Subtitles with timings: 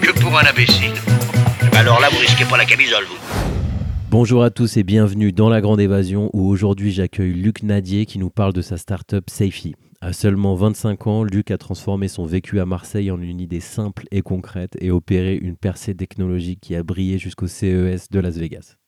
[0.00, 0.92] que pour un imbécile.
[1.72, 3.04] Alors là, vous risquez pas la camisole.
[4.10, 8.18] Bonjour à tous et bienvenue dans La Grande Évasion où aujourd'hui j'accueille Luc Nadier qui
[8.18, 9.74] nous parle de sa startup Safety.
[10.00, 14.06] À seulement 25 ans, Luc a transformé son vécu à Marseille en une idée simple
[14.10, 18.79] et concrète et opéré une percée technologique qui a brillé jusqu'au CES de Las Vegas.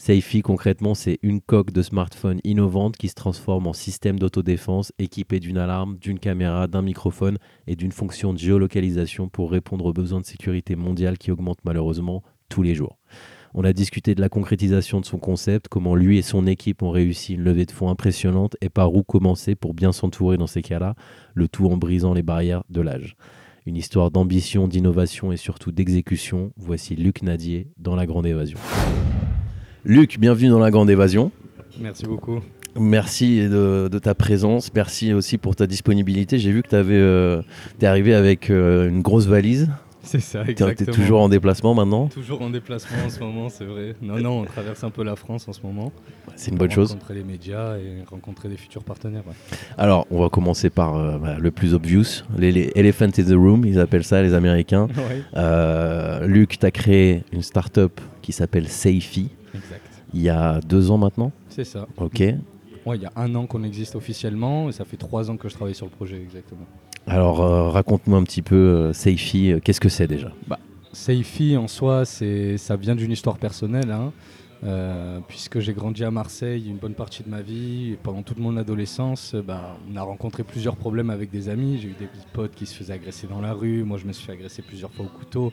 [0.00, 5.40] Safety, concrètement, c'est une coque de smartphone innovante qui se transforme en système d'autodéfense équipé
[5.40, 7.36] d'une alarme, d'une caméra, d'un microphone
[7.66, 12.22] et d'une fonction de géolocalisation pour répondre aux besoins de sécurité mondiale qui augmentent malheureusement
[12.48, 12.96] tous les jours.
[13.52, 16.90] On a discuté de la concrétisation de son concept, comment lui et son équipe ont
[16.90, 20.62] réussi une levée de fonds impressionnante et par où commencer pour bien s'entourer dans ces
[20.62, 20.94] cas-là,
[21.34, 23.16] le tout en brisant les barrières de l'âge.
[23.66, 26.52] Une histoire d'ambition, d'innovation et surtout d'exécution.
[26.56, 28.56] Voici Luc Nadier dans La Grande Évasion.
[29.84, 31.30] Luc, bienvenue dans La Grande Évasion.
[31.80, 32.40] Merci beaucoup.
[32.78, 36.38] Merci de, de ta présence, merci aussi pour ta disponibilité.
[36.38, 39.68] J'ai vu que tu es arrivé avec euh, une grosse valise.
[40.02, 40.92] C'est ça, Tu es exactement.
[40.92, 43.94] toujours en déplacement maintenant Toujours en déplacement en ce moment, c'est vrai.
[44.00, 45.92] Non, non, on traverse un peu la France en ce moment.
[46.36, 46.92] C'est une bonne chose.
[46.92, 49.22] Rencontrer les médias et rencontrer des futurs partenaires.
[49.26, 49.34] ouais.
[49.76, 53.34] Alors, on va commencer par euh, bah, le plus obvious, les, les elephant in the
[53.34, 54.86] room, ils appellent ça les Américains.
[54.96, 60.02] Ouais, Euh, Luc, tu as créé une startup qui s'appelle Safety exact.
[60.14, 61.32] il y a deux ans maintenant.
[61.48, 61.86] C'est ça.
[61.96, 62.20] Ok.
[62.86, 65.48] Ouais, il y a un an qu'on existe officiellement et ça fait trois ans que
[65.48, 66.66] je travaille sur le projet, exactement.
[67.06, 70.32] Alors, euh, raconte-moi un petit peu euh, Safety, euh, qu'est-ce que c'est déjà?
[70.92, 74.12] Safety en soi, c'est, ça vient d'une histoire personnelle, hein.
[74.62, 77.92] Euh, puisque j'ai grandi à Marseille une bonne partie de ma vie.
[77.92, 81.78] Et pendant toute mon adolescence, bah, on a rencontré plusieurs problèmes avec des amis.
[81.80, 83.84] J'ai eu des potes qui se faisaient agresser dans la rue.
[83.84, 85.52] Moi, je me suis fait agresser plusieurs fois au couteau.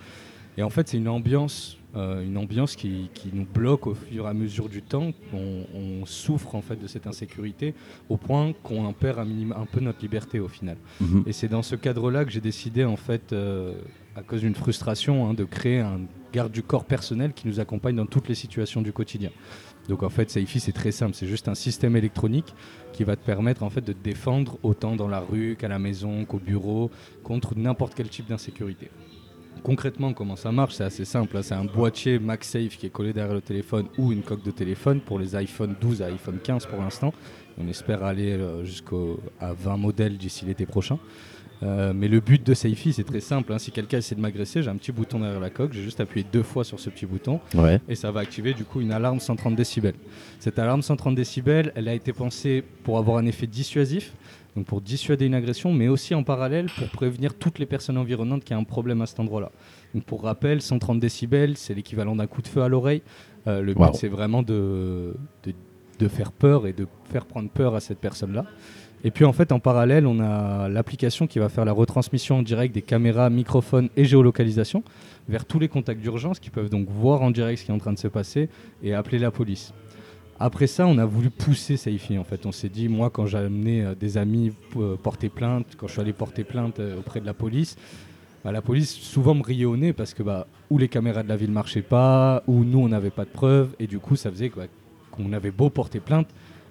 [0.57, 4.25] Et en fait, c'est une ambiance, euh, une ambiance qui, qui nous bloque au fur
[4.25, 5.13] et à mesure du temps.
[5.33, 7.73] On, on souffre en fait de cette insécurité
[8.09, 10.77] au point qu'on en perd un, un peu notre liberté au final.
[10.99, 11.23] Mhm.
[11.25, 13.73] Et c'est dans ce cadre-là que j'ai décidé, en fait, euh,
[14.15, 16.01] à cause d'une frustration, hein, de créer un
[16.33, 19.31] garde du corps personnel qui nous accompagne dans toutes les situations du quotidien.
[19.87, 22.53] Donc en fait, Safety, c'est très simple, c'est juste un système électronique
[22.93, 25.79] qui va te permettre en fait de te défendre autant dans la rue qu'à la
[25.79, 26.91] maison, qu'au bureau,
[27.23, 28.89] contre n'importe quel type d'insécurité.
[29.71, 31.35] Concrètement, comment ça marche C'est assez simple.
[31.35, 31.41] hein.
[31.41, 35.01] C'est un boîtier MagSafe qui est collé derrière le téléphone ou une coque de téléphone
[35.01, 37.13] pour les iPhone 12 à iPhone 15 pour l'instant.
[37.61, 38.95] On espère aller euh, jusqu'à
[39.41, 40.97] 20 modèles d'ici l'été prochain.
[41.63, 43.51] Euh, mais le but de Safety, c'est très simple.
[43.51, 43.57] hein.
[43.59, 45.73] Si quelqu'un essaie de m'agresser, j'ai un petit bouton derrière la coque.
[45.73, 47.81] J'ai juste appuyé deux fois sur ce petit bouton Ouais.
[47.89, 49.95] et ça va activer du coup une alarme 130 décibels.
[50.39, 54.13] Cette alarme 130 décibels, elle a été pensée pour avoir un effet dissuasif,
[54.57, 58.43] donc pour dissuader une agression, mais aussi en parallèle pour prévenir toutes les personnes environnantes
[58.43, 59.51] qui a un problème à cet endroit-là.
[59.93, 63.03] Donc pour rappel, 130 décibels, c'est l'équivalent d'un coup de feu à l'oreille.
[63.45, 65.53] Euh, le but, c'est vraiment de, de,
[65.99, 68.45] de faire peur et de faire prendre peur à cette personne-là.
[69.03, 72.41] Et puis en fait, en parallèle, on a l'application qui va faire la retransmission en
[72.41, 74.83] direct des caméras, microphones et géolocalisation
[75.29, 77.77] vers tous les contacts d'urgence qui peuvent donc voir en direct ce qui est en
[77.77, 78.49] train de se passer
[78.81, 79.71] et appeler la police.
[80.39, 82.45] Après ça, on a voulu pousser Safety en fait.
[82.45, 85.93] On s'est dit, moi, quand j'ai amené euh, des amis euh, porter plainte, quand je
[85.93, 87.75] suis allé porter plainte euh, auprès de la police,
[88.45, 91.29] bah, la police souvent me riait au nez parce que bah, ou les caméras de
[91.29, 94.29] la ville marchaient pas, ou nous on n'avait pas de preuves, et du coup ça
[94.29, 94.65] faisait bah,
[95.11, 96.27] qu'on avait beau porter plainte,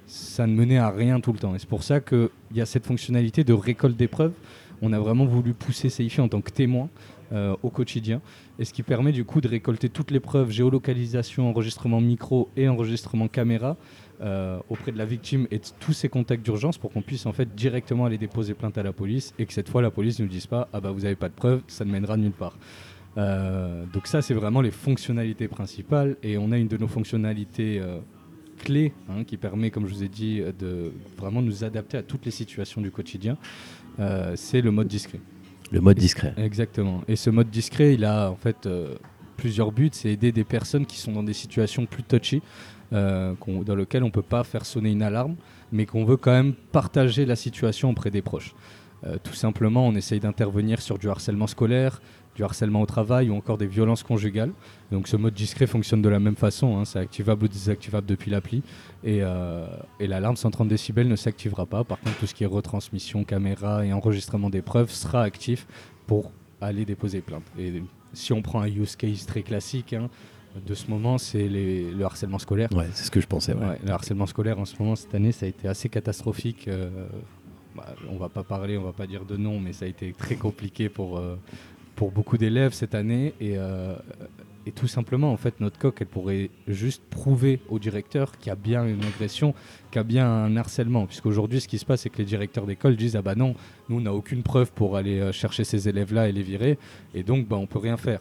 [0.07, 1.55] ça ne menait à rien tout le temps.
[1.57, 4.33] Et c'est pour ça qu'il y a cette fonctionnalité de récolte des preuves.
[4.81, 6.89] On a vraiment voulu pousser Safety en tant que témoin
[7.33, 8.21] euh, au quotidien,
[8.61, 12.69] et ce qui permet du coup de récolter toutes les preuves géolocalisation, enregistrement micro et
[12.69, 13.77] enregistrement caméra
[14.21, 17.33] euh, auprès de la victime et de tous ses contacts d'urgence pour qu'on puisse en
[17.33, 20.25] fait directement aller déposer plainte à la police et que cette fois la police ne
[20.25, 22.57] nous dise pas ah bah vous avez pas de preuves, ça ne mènera nulle part.
[23.19, 27.83] Euh, donc ça c'est vraiment les fonctionnalités principales et on a une de nos fonctionnalités
[28.59, 32.25] clés hein, qui permet comme je vous ai dit de vraiment nous adapter à toutes
[32.25, 33.37] les situations du quotidien.
[34.37, 35.19] C'est le mode discret.
[35.73, 36.35] Le mode discret.
[36.37, 37.03] Exactement.
[37.09, 38.97] Et ce mode discret, il a en fait euh,
[39.37, 39.91] plusieurs buts.
[39.93, 42.43] C'est aider des personnes qui sont dans des situations plus touchy,
[42.93, 43.35] euh,
[43.65, 45.37] dans lesquelles on ne peut pas faire sonner une alarme,
[45.73, 48.55] mais qu'on veut quand même partager la situation auprès des proches.
[49.05, 52.01] Euh, tout simplement, on essaye d'intervenir sur du harcèlement scolaire,
[52.37, 54.53] du harcèlement au travail ou encore des violences conjugales.
[54.93, 58.31] Donc ce mode discret fonctionne de la même façon, hein, c'est activable ou désactivable depuis
[58.31, 58.63] l'appli.
[59.03, 59.67] Et, euh,
[59.99, 61.83] et l'alarme 130 décibels ne s'activera pas.
[61.83, 65.67] Par contre, tout ce qui est retransmission, caméra et enregistrement des preuves sera actif
[66.07, 66.31] pour
[66.61, 67.45] aller déposer plainte.
[67.59, 70.09] Et si on prend un use case très classique hein,
[70.67, 72.69] de ce moment, c'est le harcèlement scolaire.
[72.75, 73.55] Ouais, c'est ce que je pensais.
[73.55, 73.65] ouais.
[73.67, 76.69] Ouais, le harcèlement scolaire en ce moment, cette année, ça a été assez catastrophique.
[76.69, 76.89] euh,
[77.75, 80.15] bah, on va pas parler, on va pas dire de nom, mais ça a été
[80.15, 81.37] très compliqué pour, euh,
[81.97, 83.35] pour beaucoup d'élèves cette année.
[83.41, 83.97] Et, euh,
[84.75, 88.57] tout simplement, en fait, notre coque, elle pourrait juste prouver au directeur qu'il y a
[88.57, 89.55] bien une agression,
[89.93, 91.07] qu'il y a bien un harcèlement.
[91.07, 93.55] Puisqu'aujourd'hui, ce qui se passe, c'est que les directeurs d'école disent Ah bah non,
[93.89, 96.79] nous, on n'a aucune preuve pour aller euh, chercher ces élèves-là et les virer.
[97.15, 98.21] Et donc, bah, on peut rien faire.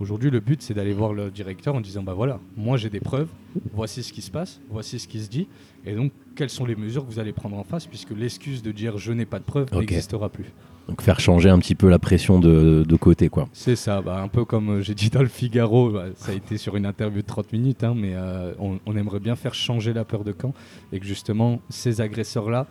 [0.00, 3.00] Aujourd'hui, le but, c'est d'aller voir le directeur en disant Bah voilà, moi j'ai des
[3.00, 3.28] preuves,
[3.72, 5.46] voici ce qui se passe, voici ce qui se dit,
[5.86, 8.72] et donc quelles sont les mesures que vous allez prendre en face, puisque l'excuse de
[8.72, 10.46] dire je n'ai pas de preuves n'existera plus.
[10.88, 13.48] Donc faire changer un petit peu la pression de, de côté, quoi.
[13.52, 16.34] C'est ça, bah, un peu comme euh, j'ai dit dans le Figaro, bah, ça a
[16.34, 19.54] été sur une interview de 30 minutes, hein, mais euh, on, on aimerait bien faire
[19.54, 20.52] changer la peur de camp,
[20.92, 22.66] et que justement, ces agresseurs-là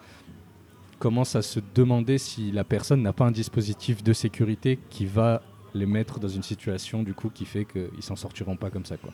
[1.00, 5.42] commencent à se demander si la personne n'a pas un dispositif de sécurité qui va
[5.74, 8.98] les mettre dans une situation du coup qui fait qu'ils s'en sortiront pas comme ça
[8.98, 9.12] quoi.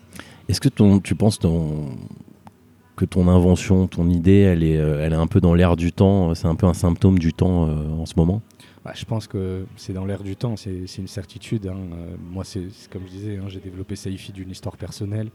[0.47, 1.89] Est-ce que ton, tu penses ton,
[2.95, 5.91] que ton invention, ton idée, elle est, euh, elle est un peu dans l'air du
[5.93, 8.41] temps C'est un peu un symptôme du temps euh, en ce moment?
[8.83, 11.67] Bah, je pense que c'est dans l'air du temps, c'est c'est une certitude.
[11.67, 11.77] hein.
[11.93, 15.29] Euh, moi, c'est c'est comme je disais, hein, j'ai développé Saifi d'une histoire personnelle.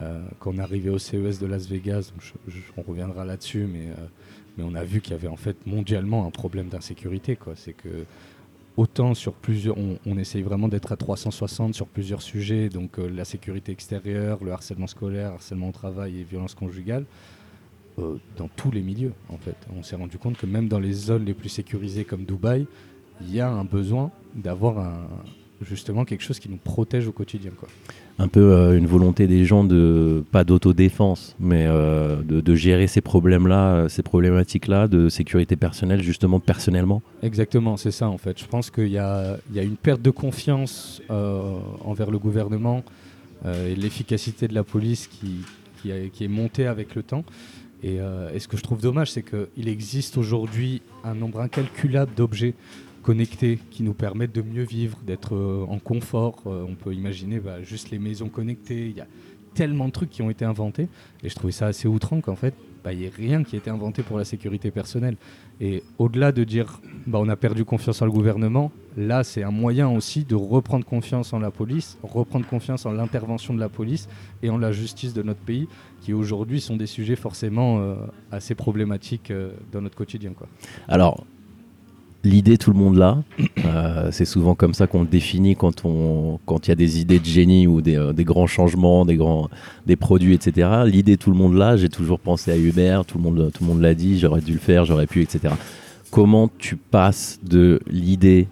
[0.00, 3.24] Euh, quand on est arrivé au CES de Las Vegas, donc je- je- on reviendra
[3.26, 4.06] là-dessus, mais, euh,
[4.56, 7.36] mais on a vu qu'il y avait en fait mondialement un problème d'insécurité.
[7.36, 7.52] quoi.
[7.56, 7.88] C'est que
[8.76, 13.24] autant sur plusieurs, on, essaye vraiment d'être à 360 sur plusieurs sujets, donc euh, la
[13.24, 17.04] sécurité extérieure, le harcèlement scolaire, harcèlement au travail et violence conjugale.
[17.98, 19.56] euh, dans tous les milieux, en fait.
[19.76, 22.66] On s'est rendu compte que même dans les zones les plus sécurisées comme Dubaï,
[23.20, 25.06] il y a un besoin d'avoir
[25.60, 27.52] justement quelque chose qui nous protège au quotidien.
[28.22, 33.00] Un peu euh, une volonté des gens de, pas d'autodéfense, mais euh, de, gérer ces
[33.00, 38.38] problèmes-là, euh, ces problématiques-là de sécurité personnelle, justement personnellement Exactement, c'est ça en fait.
[38.38, 42.84] Je pense qu'il y y a une perte de confiance envers le gouvernement
[43.44, 45.40] et l'efficacité de la police qui,
[45.82, 45.90] qui,
[46.24, 47.24] est montée avec le temps.
[47.82, 52.54] Et, et ce que je trouve dommage, c'est qu'il existe aujourd'hui un nombre incalculable d'objets
[53.02, 56.42] connectés qui nous permettent de mieux vivre, d'être euh, en confort.
[56.46, 58.88] Euh, on peut imaginer bah, juste les maisons connectées.
[58.88, 59.06] Il y a
[59.54, 60.88] tellement de trucs qui ont été inventés.
[61.22, 62.54] Et je trouvais ça assez outrant qu'en fait,
[62.84, 65.16] bah, il n'y ait rien qui ait été inventé pour la sécurité personnelle.
[65.60, 69.50] Et au-delà de dire bah, on a perdu confiance en le gouvernement, là c'est un
[69.50, 74.08] moyen aussi de reprendre confiance en la police, reprendre confiance en l'intervention de la police
[74.42, 75.68] et en la justice de notre pays,
[76.00, 77.94] qui aujourd'hui sont des sujets forcément euh,
[78.32, 79.32] assez problématiques
[79.70, 80.32] dans notre quotidien.
[80.88, 81.24] Alors,
[82.24, 83.22] l'idée, tout le monde l'a.
[83.64, 87.00] Euh, c'est souvent comme ça qu'on le définit quand on, quand il y a des
[87.00, 89.48] idées de génie ou des, euh, des grands changements, des grands,
[89.86, 90.68] des produits, etc.
[90.86, 91.76] L'idée, tout le monde l'a.
[91.76, 93.02] J'ai toujours pensé à Uber.
[93.06, 94.18] Tout le monde, tout le monde l'a dit.
[94.18, 95.54] J'aurais dû le faire, j'aurais pu, etc.
[96.12, 98.46] Comment tu passes de l'idée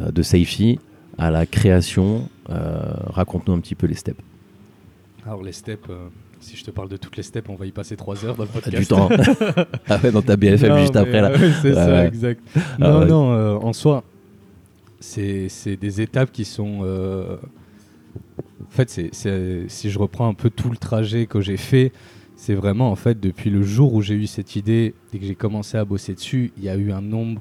[0.00, 0.80] euh, de Safety
[1.18, 2.28] à la création?
[2.50, 2.80] Euh,
[3.10, 4.20] Raconte-nous un petit peu les steps.
[5.24, 6.08] Alors les steps, euh,
[6.46, 8.44] si je te parle de toutes les steps, on va y passer trois heures dans
[8.44, 8.76] le podcast.
[8.76, 9.08] Du temps.
[9.88, 11.30] ah ouais, dans ta BFM Non, juste après là.
[11.30, 12.06] euh, c'est Ouais, ça, ouais.
[12.06, 12.40] exact.
[12.56, 13.06] Ah non, ouais.
[13.06, 14.04] non, euh, en soi,
[15.00, 15.48] c'est
[15.80, 16.80] des étapes qui sont.
[16.82, 17.36] euh,
[18.64, 21.92] En fait, c'est- si je reprends un peu tout le trajet que j'ai fait,
[22.36, 25.34] c'est vraiment en fait depuis le jour où j'ai eu cette idée et que j'ai
[25.34, 27.40] commencé à bosser dessus, il y a eu un nombre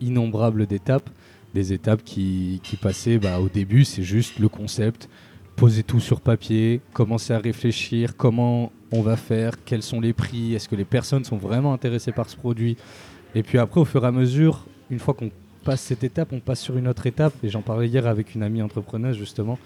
[0.00, 1.08] innombrable d'étapes.
[1.54, 5.08] Des étapes qui, qui passaient bah, au début, c'est juste le concept,
[5.56, 10.54] poser tout sur papier, commencer à réfléchir comment on va faire, quels sont les prix,
[10.54, 12.76] est-ce que les personnes sont vraiment intéressées par ce produit.
[13.34, 15.30] Et puis après, au fur et à mesure, une fois qu'on
[15.64, 17.34] passe cette étape, on passe sur une autre étape.
[17.42, 19.58] Et j'en parlais hier avec une amie entrepreneuse justement.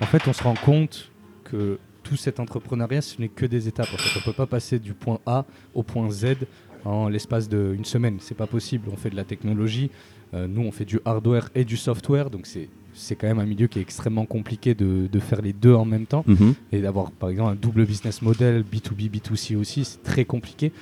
[0.00, 1.10] En fait, on se rend compte
[1.44, 3.88] que tout cet entrepreneuriat, ce n'est que des étapes.
[3.92, 6.36] On ne peut pas passer du point A au point Z
[6.84, 8.18] en l'espace d'une semaine.
[8.20, 8.88] C'est pas possible.
[8.92, 9.90] On fait de la technologie.
[10.34, 12.28] Euh, nous, on fait du hardware et du software.
[12.28, 15.52] Donc c'est c'est quand même un milieu qui est extrêmement compliqué de, de faire les
[15.52, 16.54] deux en même temps Mhm.
[16.72, 20.72] et d'avoir par exemple un double business model B2B, B2C aussi, c'est très compliqué.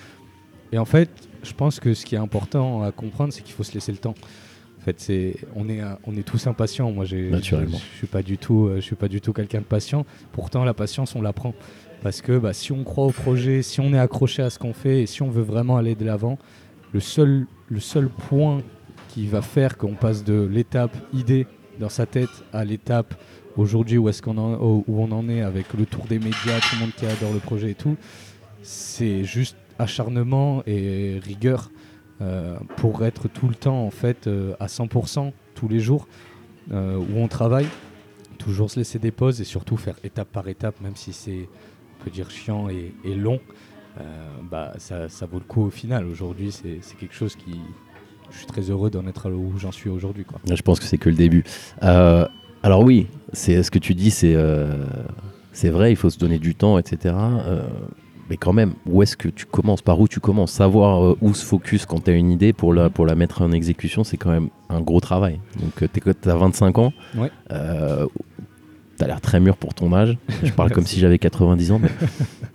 [0.72, 1.10] Et en fait,
[1.42, 3.98] je pense que ce qui est important à comprendre, c'est qu'il faut se laisser le
[3.98, 4.14] temps.
[4.78, 6.90] En fait, c'est on est on est tous impatients.
[6.90, 7.78] Moi, j'ai Naturellement.
[7.92, 10.06] je suis pas du tout euh, je suis pas du tout quelqu'un de patient.
[10.32, 11.54] Pourtant, la patience, on l'apprend
[12.02, 14.72] parce que bah, si on croit au projet, si on est accroché à ce qu'on
[14.72, 16.38] fait et si on veut vraiment aller de l'avant,
[16.92, 18.62] le seul le seul point
[19.08, 21.46] qui va faire qu'on passe de l'étape idée
[21.80, 23.14] dans sa tête à l'étape
[23.56, 26.80] aujourd'hui où est-ce qu'on où on en est avec le tour des médias, tout le
[26.80, 27.96] monde qui adore le projet et tout,
[28.62, 31.70] c'est juste acharnement et rigueur
[32.20, 36.06] euh, pour être tout le temps en fait euh, à 100% tous les jours
[36.70, 37.66] euh, où on travaille,
[38.38, 41.48] toujours se laisser des pauses et surtout faire étape par étape, même si c'est
[41.98, 43.40] on peut dire chiant et, long,
[44.50, 46.06] bah ça, ça vaut le coup au final.
[46.06, 47.60] Aujourd'hui, c'est quelque chose qui
[48.32, 50.24] je suis très heureux d'en être là où j'en suis aujourd'hui.
[50.48, 51.44] Je pense que c'est que le début.
[51.82, 52.26] Euh,
[52.62, 54.84] alors oui, c'est ce que tu dis, c'est euh,
[55.52, 57.14] c'est vrai, il faut se donner du temps, etc.
[57.16, 57.62] Euh,
[58.28, 59.82] mais quand même, où est-ce que tu commences?
[59.82, 60.52] Par où tu commences?
[60.52, 63.50] Savoir où se focus quand tu as une idée pour la, pour la mettre en
[63.50, 65.40] exécution, c'est quand même un gros travail.
[65.60, 66.92] Donc, tu as 25 ans?
[67.16, 67.30] Ouais.
[67.48, 70.16] Tu as l'air très mûr pour ton âge.
[70.44, 71.80] Je parle comme si j'avais 90 ans.
[71.82, 71.88] Mais,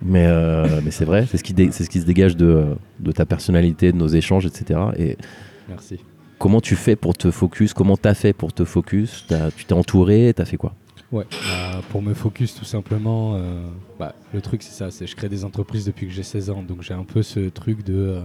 [0.02, 2.64] mais, mais c'est vrai, c'est ce, qui dé- c'est ce qui se dégage de,
[3.00, 4.80] de ta personnalité, de nos échanges, etc.
[4.96, 5.18] Et
[5.68, 5.98] Merci.
[6.38, 7.72] comment tu fais pour te focus?
[7.74, 9.24] Comment tu as fait pour te focus?
[9.28, 10.32] T'as- Tu t'es entouré?
[10.34, 10.74] Tu as fait quoi?
[11.12, 13.62] Ouais, bah, pour me focus tout simplement, euh,
[13.98, 16.62] bah, le truc c'est ça, c'est je crée des entreprises depuis que j'ai 16 ans,
[16.62, 18.20] donc j'ai un peu ce truc de euh,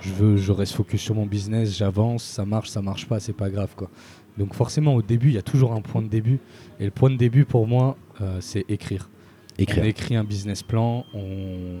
[0.00, 3.34] je veux, je reste focus sur mon business, j'avance, ça marche, ça marche pas, c'est
[3.34, 3.90] pas grave quoi.
[4.38, 6.40] Donc forcément au début il y a toujours un point de début,
[6.80, 9.10] et le point de début pour moi euh, c'est écrire.
[9.58, 9.82] Écrire.
[9.84, 11.78] On écrit un business plan, on,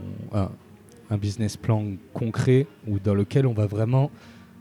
[1.10, 4.10] un business plan concret ou dans lequel on va vraiment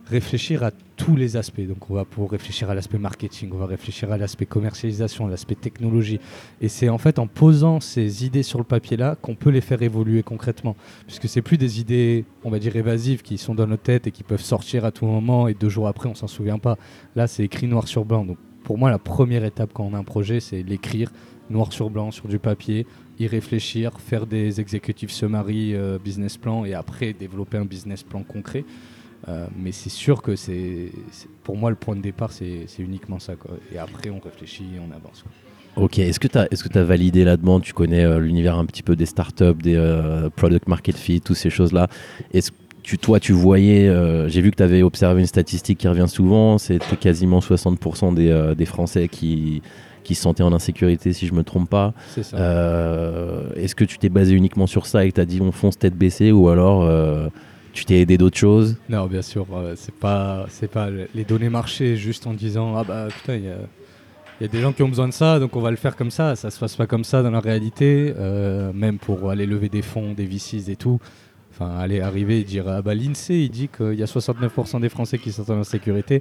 [0.08, 1.62] réfléchir à tous les aspects.
[1.62, 5.30] Donc on va pouvoir réfléchir à l'aspect marketing, on va réfléchir à l'aspect commercialisation, à
[5.30, 6.20] l'aspect technologie.
[6.62, 9.62] Et c'est en fait en posant ces idées sur le papier là qu'on peut les
[9.62, 10.76] faire évoluer concrètement.
[11.08, 14.12] Puisque c'est plus des idées, on va dire évasives, qui sont dans nos têtes et
[14.12, 16.78] qui peuvent sortir à tout moment et deux jours après on s'en souvient pas.
[17.16, 18.26] Là c'est écrit noir sur blanc.
[18.26, 21.12] Donc pour moi la première étape quand on a un projet c'est l'écrire
[21.50, 22.88] noir sur blanc sur du papier,
[23.20, 28.24] y réfléchir, faire des exécutifs summary euh, business plan et après développer un business plan
[28.24, 28.66] concret.
[29.28, 30.92] Euh, mais c'est sûr que c'est,
[31.44, 33.52] pour moi le point de départ c'est, uniquement ça quoi.
[33.74, 35.24] Et après on réfléchit et on avance.
[35.24, 35.84] quoi.
[35.84, 36.38] Ok, est-ce que tu
[36.78, 37.64] as, validé la demande?
[37.64, 41.36] Tu connais euh, l'univers un petit peu des startups, des euh, product market fit, toutes
[41.36, 41.88] ces choses-là.
[42.34, 43.92] Est-ce que tu, toi, tu voyais,
[44.30, 48.54] j'ai vu que tu avais observé une statistique qui revient souvent, c'était quasiment 60% des,
[48.56, 49.64] des Français qui,
[50.06, 51.94] qui se sentaient en insécurité, si je me trompe pas.
[52.14, 52.38] C'est ça.
[52.38, 55.52] Euh, est-ce que tu t'es basé uniquement sur ça et que tu as dit on
[55.52, 57.28] fonce tête baissée ou alors euh,
[57.76, 61.24] tu t'es aidé d'autres choses Non, bien sûr, euh, c'est pas, c'est pas le- les
[61.26, 63.58] données marché juste en disant ah bah putain il y a,
[64.42, 65.96] il y a des gens qui ont besoin de ça donc on va le faire
[65.96, 66.36] comme ça.
[66.36, 69.82] Ça se passe pas comme ça dans la réalité, euh, même pour aller lever des
[69.84, 71.00] fonds, des VCs et tout.
[71.58, 74.90] Enfin, aller arriver et dire ah bah l'Insee il dit qu'il y a 69% des
[74.90, 76.18] Français qui sont en insécurité.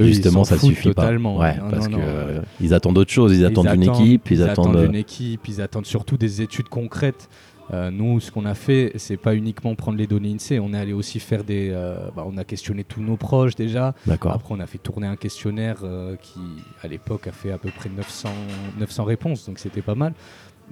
[0.00, 1.36] Eux, ils Justement, ça suffit totalement.
[1.36, 1.42] pas.
[1.42, 4.42] Ouais, Non, parce non, que euh, ils attendent d'autres choses, ils attendent une équipe, ils,
[4.42, 4.76] attendent.
[4.88, 7.28] une équipe, ils attendent surtout des études concrètes.
[7.72, 10.78] Euh, nous, ce qu'on a fait, c'est pas uniquement prendre les données INSEE, on est
[10.78, 11.68] allé aussi faire des.
[11.70, 13.94] euh, bah, on a questionné tous nos proches déjà.
[14.06, 14.32] D'accord.
[14.32, 16.40] Après, on a fait tourner un questionnaire euh, qui,
[16.82, 18.30] à l'époque, a fait à peu près 900,
[18.78, 20.14] 900 réponses, donc c'était pas mal.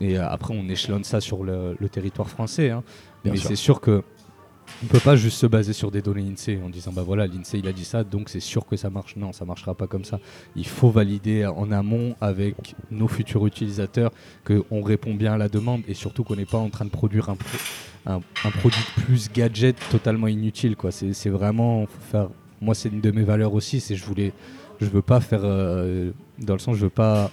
[0.00, 2.70] Et après, on échelonne ça sur le, le territoire français.
[2.70, 2.82] hein.
[3.24, 4.02] Mais c'est sûr que
[4.83, 7.59] on peut pas juste se baser sur des données INSEE en disant bah voilà l'INSEE
[7.59, 9.16] il a dit ça donc c'est sûr que ça marche.
[9.16, 10.21] Non, ça marchera pas comme ça.
[10.54, 14.12] Il faut valider en amont avec nos futurs utilisateurs
[14.45, 17.30] qu'on répond bien à la demande et surtout qu'on n'est pas en train de produire
[17.30, 17.59] un, pro-
[18.06, 20.76] un, un produit plus gadget totalement inutile.
[20.76, 20.90] quoi.
[20.90, 22.28] C'est vraiment faire.
[22.61, 23.80] Moi, c'est une de mes valeurs aussi.
[23.80, 24.33] C'est je voulais,
[24.80, 27.30] je veux pas faire euh, dans le sens je veux pas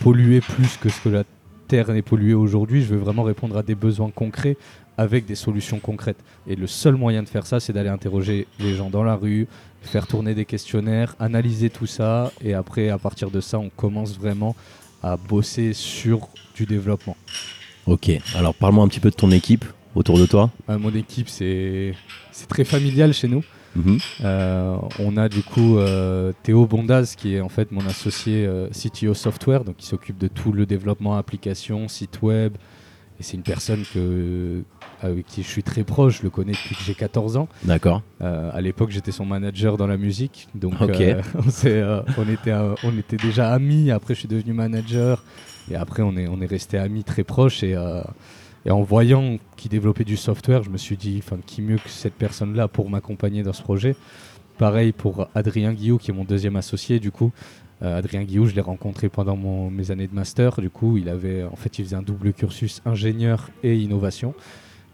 [0.00, 1.24] polluer plus que ce que la
[1.68, 2.82] terre n'est polluée aujourd'hui.
[2.82, 4.56] Je veux vraiment répondre à des besoins concrets
[5.00, 6.22] avec des solutions concrètes.
[6.46, 9.46] Et le seul moyen de faire ça, c'est d'aller interroger les gens dans la rue,
[9.80, 14.18] faire tourner des questionnaires, analyser tout ça, et après, à partir de ça, on commence
[14.18, 14.54] vraiment
[15.02, 17.16] à bosser sur du développement.
[17.86, 19.64] Ok, alors parle-moi un petit peu de ton équipe
[19.94, 20.50] autour de toi.
[20.68, 21.94] Euh, mon équipe, c'est
[22.30, 23.42] c'est très familial chez nous.
[23.74, 23.98] Mhm.
[24.22, 28.68] Euh, on a du coup euh, Théo Bondaz qui est en fait mon associé euh,
[28.68, 32.54] CTO Software, donc qui s'occupe de tout le développement application, site web.
[33.18, 34.62] Et c'est une personne que,
[35.02, 37.48] avec qui je suis très proche, je le connais depuis que j'ai 14 ans.
[37.64, 38.02] D'accord.
[38.22, 42.50] Euh, à l'époque, j'étais son manager dans la musique, donc euh, on, euh, on, était,
[42.50, 43.90] euh, on était déjà amis.
[43.90, 45.24] Après, je suis devenu manager,
[45.70, 47.62] et après, on est, on est resté amis très proches.
[47.62, 47.76] Et,
[48.66, 51.88] et en voyant qu'il développait du software, je me suis dit, enfin, qui mieux que
[51.88, 53.96] cette personne-là pour m'accompagner dans ce projet?
[54.58, 57.32] Pareil pour Adrien Guillou, qui est mon deuxième associé, du coup.
[57.82, 60.60] Adrien Guillou, je l'ai rencontré pendant mon- mes années de master.
[60.60, 64.34] Du coup, il avait, en fait, il faisait un double cursus ingénieur et innovation.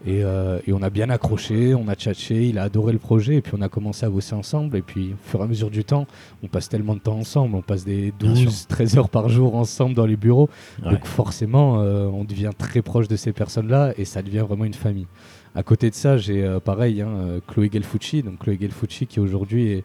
[0.05, 3.37] Et, euh, et on a bien accroché, on a tchatché, il a adoré le projet,
[3.37, 4.77] et puis on a commencé à bosser ensemble.
[4.77, 6.07] Et puis, au fur et à mesure du temps,
[6.45, 9.57] on passe tellement de temps ensemble, on passe des Bien 12, 13 heures par jour
[9.57, 10.49] ensemble dans les bureaux.
[10.85, 10.93] Ouais.
[10.93, 14.75] Donc forcément, euh, on devient très proche de ces personnes-là, et ça devient vraiment une
[14.75, 15.07] famille.
[15.55, 19.73] À côté de ça, j'ai euh, pareil, hein, Chloé Gelfucci, donc Chloé Gelfucci qui aujourd'hui
[19.73, 19.85] est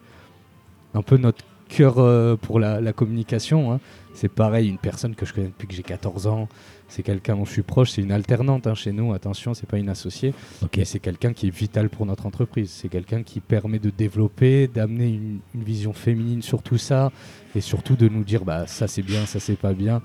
[0.94, 3.72] un peu notre cœur pour la, la communication.
[3.72, 3.80] hein.
[4.12, 6.46] C'est pareil, une personne que je connais depuis que j'ai 14 ans.
[6.94, 7.92] C'est quelqu'un dont je suis proche.
[7.92, 9.14] C'est une alternante hein, chez nous.
[9.14, 10.34] Attention, c'est pas une associée.
[10.62, 10.76] Ok.
[10.76, 12.70] Mais c'est quelqu'un qui est vital pour notre entreprise.
[12.70, 17.10] C'est quelqu'un qui permet de développer, d'amener une, une vision féminine sur tout ça
[17.54, 19.96] et surtout de nous dire bah ça c'est bien, ça c'est pas bien.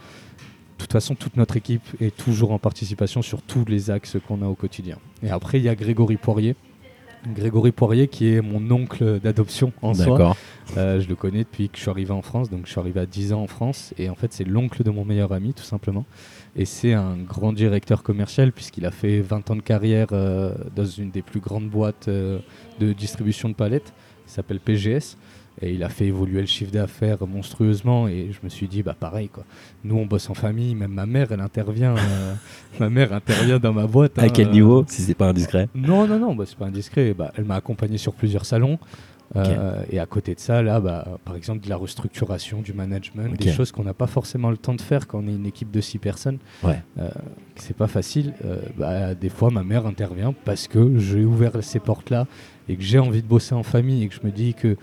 [0.77, 4.41] De toute façon, toute notre équipe est toujours en participation sur tous les axes qu'on
[4.41, 4.97] a au quotidien.
[5.23, 6.55] Et après, il y a Grégory Poirier,
[7.25, 10.05] Grégory Poirier, qui est mon oncle d'adoption en soi.
[10.05, 10.37] D'accord.
[10.75, 12.99] Euh, je le connais depuis que je suis arrivé en France, donc je suis arrivé
[12.99, 13.93] à 10 ans en France.
[13.97, 16.05] Et en fait, c'est l'oncle de mon meilleur ami, tout simplement.
[16.55, 20.85] Et c'est un grand directeur commercial, puisqu'il a fait 20 ans de carrière euh, dans
[20.85, 22.39] une des plus grandes boîtes euh,
[22.79, 23.93] de distribution de palettes,
[24.25, 25.17] qui s'appelle PGS.
[25.61, 28.07] Et il a fait évoluer le chiffre d'affaires monstrueusement.
[28.07, 29.43] Et je me suis dit, bah pareil, quoi.
[29.83, 31.95] Nous, on bosse en famille, même ma mère, elle intervient.
[31.95, 32.33] euh,
[32.79, 34.19] ma mère intervient dans ma boîte.
[34.19, 35.67] À hein, quel euh, niveau, si c'est pas indiscret?
[35.73, 37.13] Non, non, non, bah, c'est pas indiscret.
[37.13, 38.77] Bah, elle m'a accompagné sur plusieurs salons.
[39.35, 43.35] Euh, et à côté de ça, là, bah, par exemple, de la restructuration, du management,
[43.37, 45.71] des choses qu'on n'a pas forcément le temps de faire quand on est une équipe
[45.71, 46.37] de six personnes.
[46.63, 46.79] Ouais.
[47.55, 48.33] C'est pas facile.
[48.77, 52.27] Bah, des fois, ma mère intervient parce que j'ai ouvert ces portes-là
[52.69, 54.77] et que j'ai envie de bosser en famille et que je me dis que.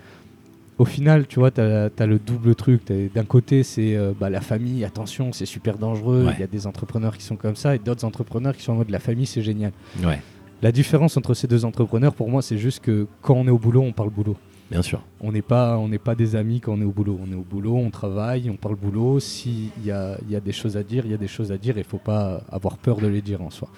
[0.77, 2.81] Au final, tu vois, tu as, le double truc.
[3.13, 6.21] D'un côté, c'est euh, bah, la famille, attention, c'est super dangereux.
[6.23, 6.35] Il Ouais.
[6.39, 8.89] y a des entrepreneurs qui sont comme ça et d'autres entrepreneurs qui sont en mode
[8.89, 9.71] la famille, c'est génial.
[10.03, 10.19] Ouais,
[10.61, 13.57] La différence entre ces deux entrepreneurs, pour moi, c'est juste que quand on est au
[13.57, 14.35] boulot, on parle boulot.
[14.69, 15.01] bien sûr.
[15.21, 17.17] On n'est pas, on n'est pas des amis quand on est au boulot.
[17.25, 19.21] On est au boulot, on travaille, on parle boulot.
[19.21, 21.51] S'il y a, il y a des choses à dire, il y a des choses
[21.53, 21.75] à dire.
[21.77, 23.69] Il ne faut pas avoir peur de les dire en soi.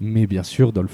[0.00, 0.88] Mais bien sûr, dans le,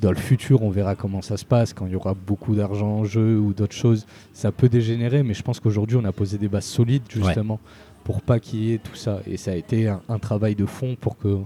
[0.00, 1.72] dans le futur, on verra comment ça se passe.
[1.72, 5.22] Quand il y aura beaucoup d'argent en jeu ou d'autres choses, ça peut dégénérer.
[5.22, 7.58] Mais je pense qu'aujourd'hui, on a posé des bases solides justement
[8.04, 9.20] pour pas qu'il y ait tout ça.
[9.26, 11.38] Et ça a été un, un travail de fond pour que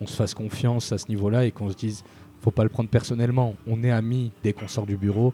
[0.00, 2.04] on se fasse confiance à ce niveau-là et qu'on se dise,
[2.40, 3.54] faut pas le prendre personnellement.
[3.66, 5.32] On est amis dès qu'on sort du bureau.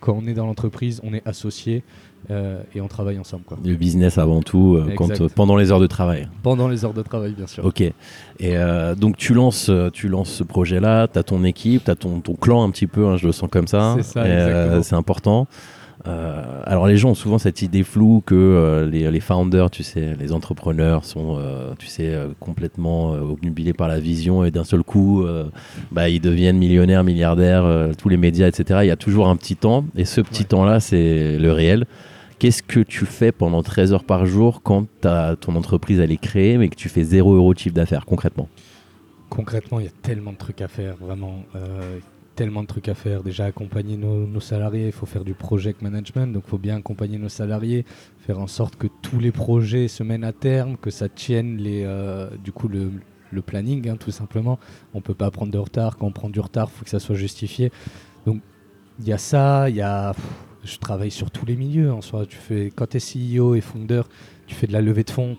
[0.00, 1.82] Quand on est dans l'entreprise, on est associés
[2.30, 3.44] euh, et on travaille ensemble.
[3.44, 3.58] Quoi.
[3.64, 6.28] Le business avant tout, euh, quand, euh, pendant les heures de travail.
[6.42, 7.64] Pendant les heures de travail, bien sûr.
[7.64, 7.80] Ok.
[7.80, 7.92] Et
[8.44, 12.20] euh, donc tu lances, tu lances ce projet-là, tu as ton équipe, tu as ton,
[12.20, 13.96] ton clan un petit peu, hein, je le sens comme ça.
[13.98, 15.46] C'est ça, c'est important.
[16.06, 19.82] Euh, alors les gens ont souvent cette idée floue que euh, les, les founders, tu
[19.82, 24.82] sais, les entrepreneurs sont, euh, tu sais, complètement obnubilés par la vision et d'un seul
[24.82, 25.24] coup,
[25.90, 28.80] bah, ils deviennent millionnaires, milliardaires, tous les médias, etc.
[28.84, 30.48] Il y a toujours un petit temps et ce petit Ouais.
[30.48, 31.84] temps-là, c'est le réel.
[32.38, 36.16] Qu'est-ce que tu fais pendant 13 heures par jour quand t'as- ton entreprise elle est
[36.20, 38.48] créée mais que tu fais 0 euros de chiffre d'affaires concrètement?
[39.28, 41.42] Concrètement, il y a tellement de trucs à faire, vraiment.
[42.38, 43.24] Tellement de trucs à faire.
[43.24, 47.18] Déjà, accompagner nos, salariés, il faut faire du project management, donc il faut bien accompagner
[47.18, 47.84] nos salariés,
[48.20, 51.82] faire en sorte que tous les projets se mènent à terme, que ça tienne les,
[51.84, 52.92] euh, du coup, le,
[53.42, 54.60] planning, hein, tout simplement.
[54.94, 55.96] On peut pas prendre de retard.
[55.96, 57.72] Quand on prend du retard, il faut que ça soit justifié.
[58.24, 58.40] Donc,
[59.00, 60.14] il y a ça, il y a.
[60.62, 62.24] Je travaille sur tous les milieux en soi.
[62.24, 64.02] Tu fais, quand tu es CEO et founder,
[64.46, 65.36] tu fais de la levée de fonds,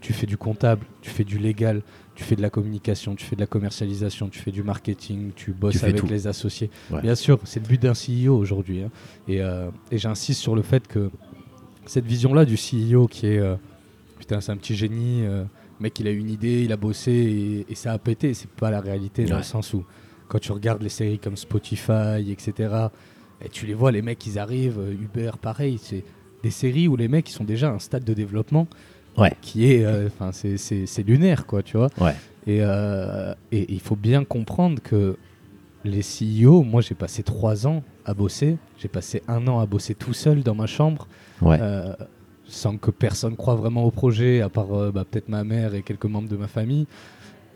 [0.00, 1.82] tu fais du comptable, tu fais du légal,
[2.20, 5.52] tu fais de la communication, tu fais de la commercialisation, tu fais du marketing, tu
[5.52, 6.06] bosses avec tout.
[6.06, 6.68] les associés.
[6.90, 7.00] Ouais.
[7.00, 8.82] Bien sûr, c'est le but d'un CEO aujourd'hui.
[8.82, 8.90] hein.
[9.26, 11.10] Et, euh, et j'insiste sur le fait que
[11.86, 13.56] cette vision-là du CEO qui est euh,
[14.18, 15.44] putain, c'est un petit génie, euh,
[15.80, 18.34] mec il a une idée, il a bossé et, et ça a pété.
[18.34, 19.82] C'est pas la réalité dans le sens où
[20.28, 22.74] quand tu regardes les séries comme Spotify, etc.
[23.42, 26.04] Et tu les vois, les mecs ils arrivent, euh, Uber pareil, c'est
[26.42, 28.68] des séries où les mecs ils sont déjà à un stade de développement
[29.20, 29.32] Ouais.
[29.42, 31.90] qui est, euh, enfin c'est- c'est lunaire quoi, tu vois.
[32.00, 32.14] Ouais.
[32.46, 35.16] Et, euh, et il faut bien comprendre que
[35.84, 39.94] les CEO, moi j'ai passé trois ans à bosser, j'ai passé un an à bosser
[39.94, 41.06] tout seul dans ma chambre,
[41.42, 41.58] Ouais.
[41.60, 41.92] euh,
[42.46, 45.82] sans que personne croit vraiment au projet, à part euh, bah, peut-être ma mère et
[45.82, 46.86] quelques membres de ma famille.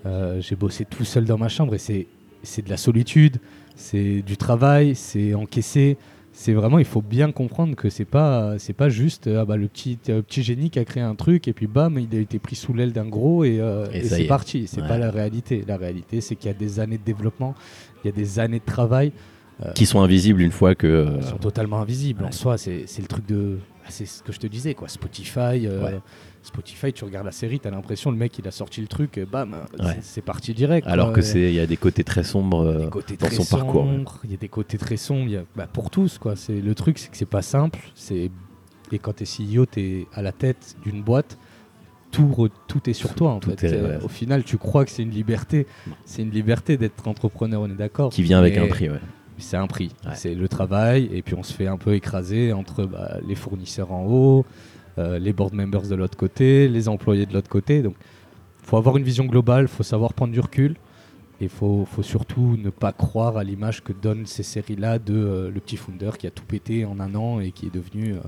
[0.07, 2.07] Euh, j'ai bossé tout seul dans ma chambre et c'est
[2.43, 3.39] c'est de la solitude,
[3.75, 5.97] c'est du travail, c'est encaissé.
[6.37, 9.57] C'est vraiment, il faut bien comprendre que c'est pas, c'est pas juste euh, ah bah,
[9.57, 12.21] le petit, euh, petit génie qui a créé un truc et puis bam, il a
[12.21, 14.27] été pris sous l'aile d'un gros et, euh, Et et c'est est.
[14.27, 14.67] parti.
[14.67, 14.89] C'est Ouais.
[14.89, 15.65] pas la réalité.
[15.67, 17.55] La réalité, c'est qu'il y a des années de développement,
[18.03, 19.13] il y a des années de travail
[19.77, 20.89] Qui sont invisibles une fois que.
[20.89, 22.23] euh, qui sont totalement invisibles.
[22.23, 22.29] ouais.
[22.29, 23.59] En soi, c'est le truc de.
[23.85, 24.89] ah, C'est ce que je te disais, quoi.
[24.89, 26.01] Spotify, euh, Ouais.
[26.45, 29.25] Spotify, tu regardes la série, t'as l'impression le mec il a sorti le truc, et
[29.25, 29.99] bam, c'est- Ouais.
[30.03, 30.87] c'est parti direct.
[30.87, 31.17] alors quoi.
[31.17, 33.87] que c'est, il y a des côtés très sombres euh, côtés dans très son parcours.
[34.25, 35.29] Il y a des côtés très sombres.
[35.29, 36.37] y a- bah, pour tous, quoi.
[36.37, 37.79] C'est le truc, c'est que c'est pas simple.
[37.95, 38.31] C'est
[38.93, 41.39] et quand t'es CEO, t'es à la tête d'une boîte.
[42.13, 43.65] Tout, re- tout est sur toi en Tout fait.
[43.65, 44.05] est- Euh, ouais.
[44.05, 45.67] Au final, tu crois que c'est une liberté.
[46.05, 48.11] C'est une liberté d'être entrepreneur, on est d'accord.
[48.11, 49.01] Qui vient avec un prix, ouais.
[49.39, 49.91] c'est un prix.
[50.05, 50.13] Ouais.
[50.15, 53.91] C'est le travail, et puis on se fait un peu écraser entre bah, les fournisseurs
[53.91, 54.45] en haut,
[54.99, 57.83] euh, les board members de l'autre côté, les employés de l'autre côté.
[57.83, 57.95] Donc,
[58.63, 60.77] faut avoir une vision globale, faut savoir prendre du recul,
[61.41, 65.51] et faut, faut surtout ne pas croire à l'image que donnent ces séries-là de euh,
[65.51, 68.15] le petit founder qui a tout pété en un an et qui est devenu.
[68.15, 68.19] euh,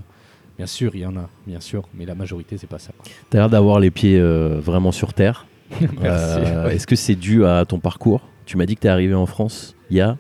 [0.58, 2.92] bien sûr, il y en a, bien sûr, mais la majorité, c'est pas ça.
[2.98, 3.06] quoi.
[3.30, 5.46] T'as l'air d'avoir les pieds vraiment sur terre.
[5.80, 6.74] Ouais.
[6.76, 8.20] Est-ce que c'est dû à ton parcours?
[8.44, 10.16] Tu m'as dit que t'es arrivé en France il y a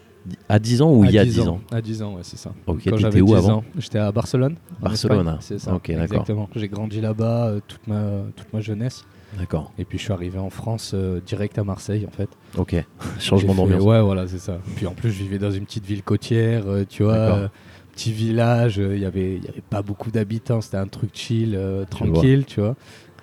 [0.48, 2.38] À 10 ans ou il y a 10 10 ans, À 10 ans, ouais, c'est
[2.38, 2.52] ça.
[2.66, 4.56] Ok, Quand j'avais où 10 avant ans, J'étais à Barcelone.
[4.80, 5.38] Barcelone.
[5.40, 5.74] C'est ça.
[5.74, 6.02] Ok, d'accord.
[6.04, 6.48] Exactement.
[6.54, 8.02] J'ai grandi là-bas euh, toute, ma,
[8.34, 9.04] toute ma jeunesse.
[9.38, 9.72] D'accord.
[9.78, 12.28] Et puis je suis arrivé en France euh, direct à Marseille en fait.
[12.56, 12.76] Ok.
[13.18, 13.82] Changement d'ambiance.
[13.82, 14.58] Ouais, voilà, c'est ça.
[14.76, 17.50] Puis en plus, je vivais dans une petite ville côtière, euh, tu vois,
[17.92, 18.76] petit village.
[18.78, 20.60] Il y avait, y avait pas beaucoup d'habitants.
[20.60, 21.86] C'était un truc chill, vois.
[21.86, 22.76] tranquille, tu vois.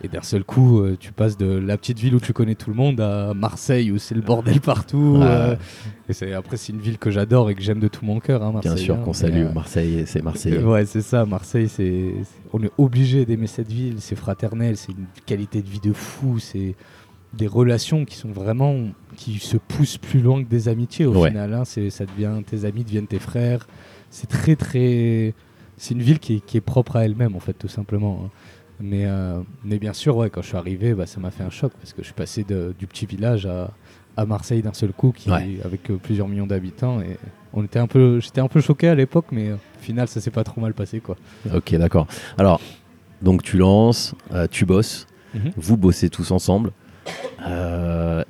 [0.06, 2.70] Et d'un seul coup, euh, tu passes de la petite ville où tu connais tout
[2.70, 5.16] le monde à Marseille où c'est le bordel partout.
[5.18, 5.26] Ouais.
[5.26, 5.56] euh,
[6.10, 8.44] et c'est après, c'est une ville que j'adore et que j'aime de tout mon cœur.
[8.44, 9.02] Hein, Bien sûr hein.
[9.06, 10.58] qu'on salue euh, Marseille, c'est Marseille.
[10.64, 11.26] Ouais, c'est ça.
[11.26, 13.96] Marseille, c'est, c'est- on est obligé d'aimer cette ville.
[14.00, 16.38] C'est fraternel, c'est une qualité de vie de fou.
[16.38, 16.76] C'est
[17.34, 18.76] des relations qui sont vraiment
[19.16, 21.30] qui se poussent plus loin que des amitiés au Ouais.
[21.30, 21.54] final.
[21.54, 21.64] hein.
[21.66, 23.68] C'est, ça devient tes amis deviennent tes frères.
[24.10, 25.34] C'est très très.
[25.78, 28.24] C'est une ville qui est, qui est propre à elle-même en fait, tout simplement.
[28.26, 28.30] hein.
[28.86, 31.50] Mais, euh, mais bien sûr, ouais, quand je suis arrivé, bah, ça m'a fait un
[31.50, 33.72] choc parce que je suis passé de- du petit village à,
[34.18, 35.58] à Marseille d'un seul coup, qui, Ouais.
[35.64, 37.00] avec euh, plusieurs millions d'habitants.
[37.00, 37.18] Et
[37.54, 40.20] on était un peu, j'étais un peu choqué à l'époque, mais euh, au final, ça
[40.20, 41.16] s'est pas trop mal passé, quoi.
[41.56, 42.08] Ok, d'accord.
[42.38, 42.60] Alors,
[43.22, 44.14] donc tu lances,
[44.52, 45.52] tu bosses, Mhm.
[45.56, 46.72] vous bossez tous ensemble.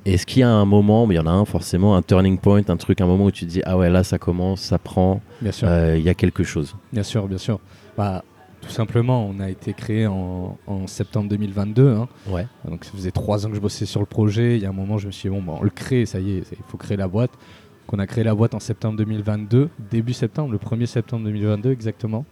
[0.04, 2.38] Est-ce qu'il y a un moment, mais il y en a un forcément, un turning
[2.38, 4.78] point, un truc, un moment où tu te dis ah ouais là ça commence, ça
[4.78, 6.76] prend, il y a quelque chose?
[6.92, 7.58] bien sûr, bien sûr.
[7.96, 8.24] Bah,
[8.64, 11.88] tout simplement, on a été créé en, en septembre 2022.
[11.88, 12.08] hein.
[12.28, 12.46] Ouais.
[12.68, 14.56] Donc ça faisait trois ans que je bossais sur le projet.
[14.56, 16.18] Il y a un moment, je me suis dit, bon, bah, on le crée, ça
[16.20, 17.30] y est, il faut créer la boîte.
[17.32, 21.70] Donc on a créé la boîte en septembre 2022, début septembre, le 1er septembre 2022
[21.70, 22.24] exactement.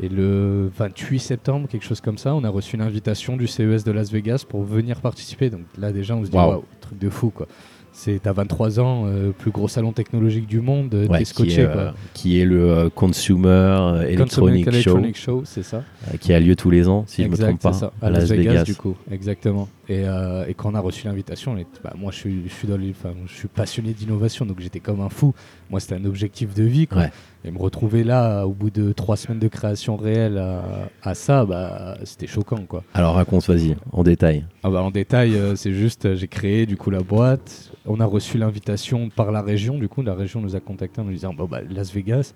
[0.00, 3.84] Et le 28 septembre, quelque chose comme ça, on a reçu une invitation du CES
[3.84, 5.50] de Las Vegas pour venir participer.
[5.50, 6.50] Donc là déjà, on se dit, Waouh.
[6.50, 7.46] waouh, truc de fou quoi.
[7.96, 11.64] C'est t'as 23 ans, euh, plus gros salon technologique du monde, euh, Ouais, qui, est,
[11.64, 11.74] quoi.
[11.76, 15.84] euh, qui est le euh, Consumer Electronic Show, Electronic Show, c'est ça.
[16.20, 17.92] qui a lieu tous les ans, si je me Exact, trompe pas, ça.
[18.02, 19.68] À, Las Vegas, du coup, exactement.
[19.88, 22.90] Et, et quand on a reçu l'invitation, bah, moi je suis, je suis dans les,
[22.90, 25.32] enfin, je suis passionné d'innovation, donc j'étais comme un fou.
[25.70, 27.02] Moi c'était un objectif de vie, quoi.
[27.02, 27.10] Ouais.
[27.46, 30.62] Et me retrouver là, au bout de trois semaines de création réelle à,
[31.02, 32.82] à ça, bah, c'était choquant, quoi.
[32.94, 34.46] Alors raconte, vas-y, en détail.
[34.62, 37.70] Ah bah, en détail, euh, c'est juste, j'ai créé du coup la boîte.
[37.86, 39.78] On a reçu l'invitation par la région.
[39.78, 42.34] Du coup, la région nous a contactés en nous disant bon, bah, Las Vegas,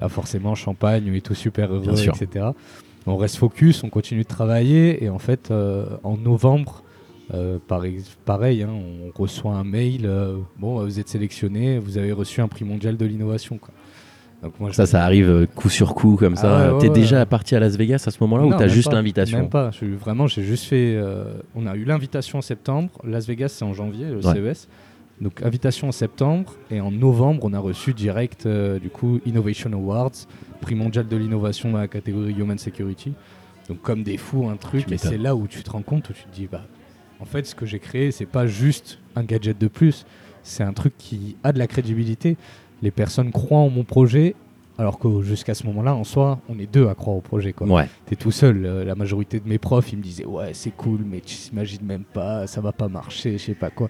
[0.00, 2.46] là forcément Champagne, on est tous super heureux, etc.
[3.06, 6.82] On reste focus, on continue de travailler et en fait, euh, en novembre,
[7.34, 10.02] euh, pareil, pareil hein, on reçoit un mail.
[10.04, 13.58] euh, bon, vous êtes sélectionné, vous avez reçu un prix mondial de l'innovation.
[13.58, 13.72] quoi.
[14.42, 16.66] Donc moi, Ça, ça arrive euh, coup sur coup comme Ah ça.
[16.68, 16.94] ouais, ouais, T'es ouais.
[16.94, 19.70] déjà parti à Las Vegas à ce moment-là ou t'as juste l'invitation Même pas.
[19.72, 20.94] Je, vraiment, j'ai juste fait.
[20.96, 22.90] euh, on a eu l'invitation en septembre.
[23.04, 24.52] Las Vegas, c'est en janvier, le Ouais.
[24.54, 24.68] CES.
[25.20, 26.54] Donc, invitation en septembre.
[26.70, 30.12] Et en novembre, on a reçu direct, euh, du coup, Innovation Awards,
[30.60, 33.14] prix mondial de l'innovation dans la catégorie Human Security.
[33.68, 34.86] Donc, comme des fous, un truc.
[34.86, 36.62] Tu Et c'est là où tu te rends compte, où tu te dis, bah,
[37.18, 40.06] en fait, ce que j'ai créé, c'est pas juste un gadget de plus.
[40.44, 42.36] C'est un truc qui a de la crédibilité.
[42.82, 44.34] Les personnes croient en mon projet.
[44.80, 47.52] Alors que jusqu'à ce moment-là, en soi, on est deux à croire au projet.
[47.52, 47.88] Quoi Ouais.
[48.06, 48.64] t'es tout seul.
[48.64, 51.84] Euh, La majorité de mes profs, ils me disaient ouais c'est cool, mais tu t'imagines
[51.84, 53.88] même pas, ça va pas marcher, je sais pas quoi.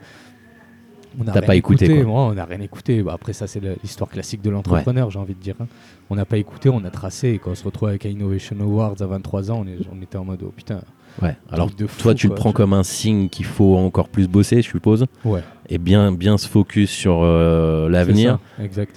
[1.21, 2.13] On n'a pas écouté, quoi.
[2.13, 3.03] Ouais, on n'a rien écouté.
[3.03, 5.57] Bah, après ça c'est l'histoire classique de l'entrepreneur, j'ai envie de dire.
[5.61, 5.67] hein.
[6.11, 7.29] On n'a pas écouté, on a tracé.
[7.31, 10.01] Et quand on se retrouve avec un Innovation Awards à 23 ans, on, est- on
[10.03, 10.81] était en mode oh putain.
[11.23, 11.37] Ouais.
[11.51, 14.29] Alors truc de fou, toi, tu le prends comme un signe qu'il faut encore plus
[14.29, 15.43] bosser, je suppose, Ouais.
[15.69, 18.39] et bien, bien se focus sur euh, l'avenir.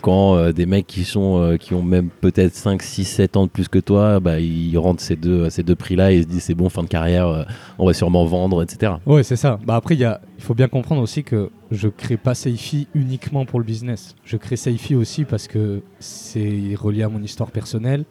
[0.01, 3.45] Quand euh, des mecs qui sont euh, qui ont même peut-être 5, 6, 7 ans
[3.45, 6.27] de plus que toi, bah, ils rentrent ces deux, ces deux prix-là et ils se
[6.27, 7.43] disent c'est bon, fin de carrière, euh,
[7.79, 8.93] on va sûrement vendre, etc.
[9.05, 9.60] Ouais, c'est ça.
[9.65, 13.60] Bah après, il il faut bien comprendre aussi que je crée pas Seifi uniquement pour
[13.60, 14.15] le business.
[14.25, 18.05] Je crée Seifi aussi parce que c'est relié à mon histoire personnelle.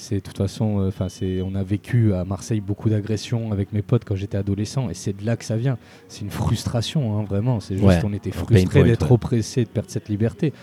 [0.00, 3.74] C'est de toute façon, euh, enfin, c'est, on a vécu à Marseille beaucoup d'agressions avec
[3.74, 5.76] mes potes quand j'étais adolescent, et c'est de là que ça vient.
[6.08, 7.60] C'est une frustration, hein, vraiment.
[7.60, 9.12] C'est juste, Ouais, on était point, d'être ouais.
[9.12, 10.54] oppressés, de perdre cette liberté.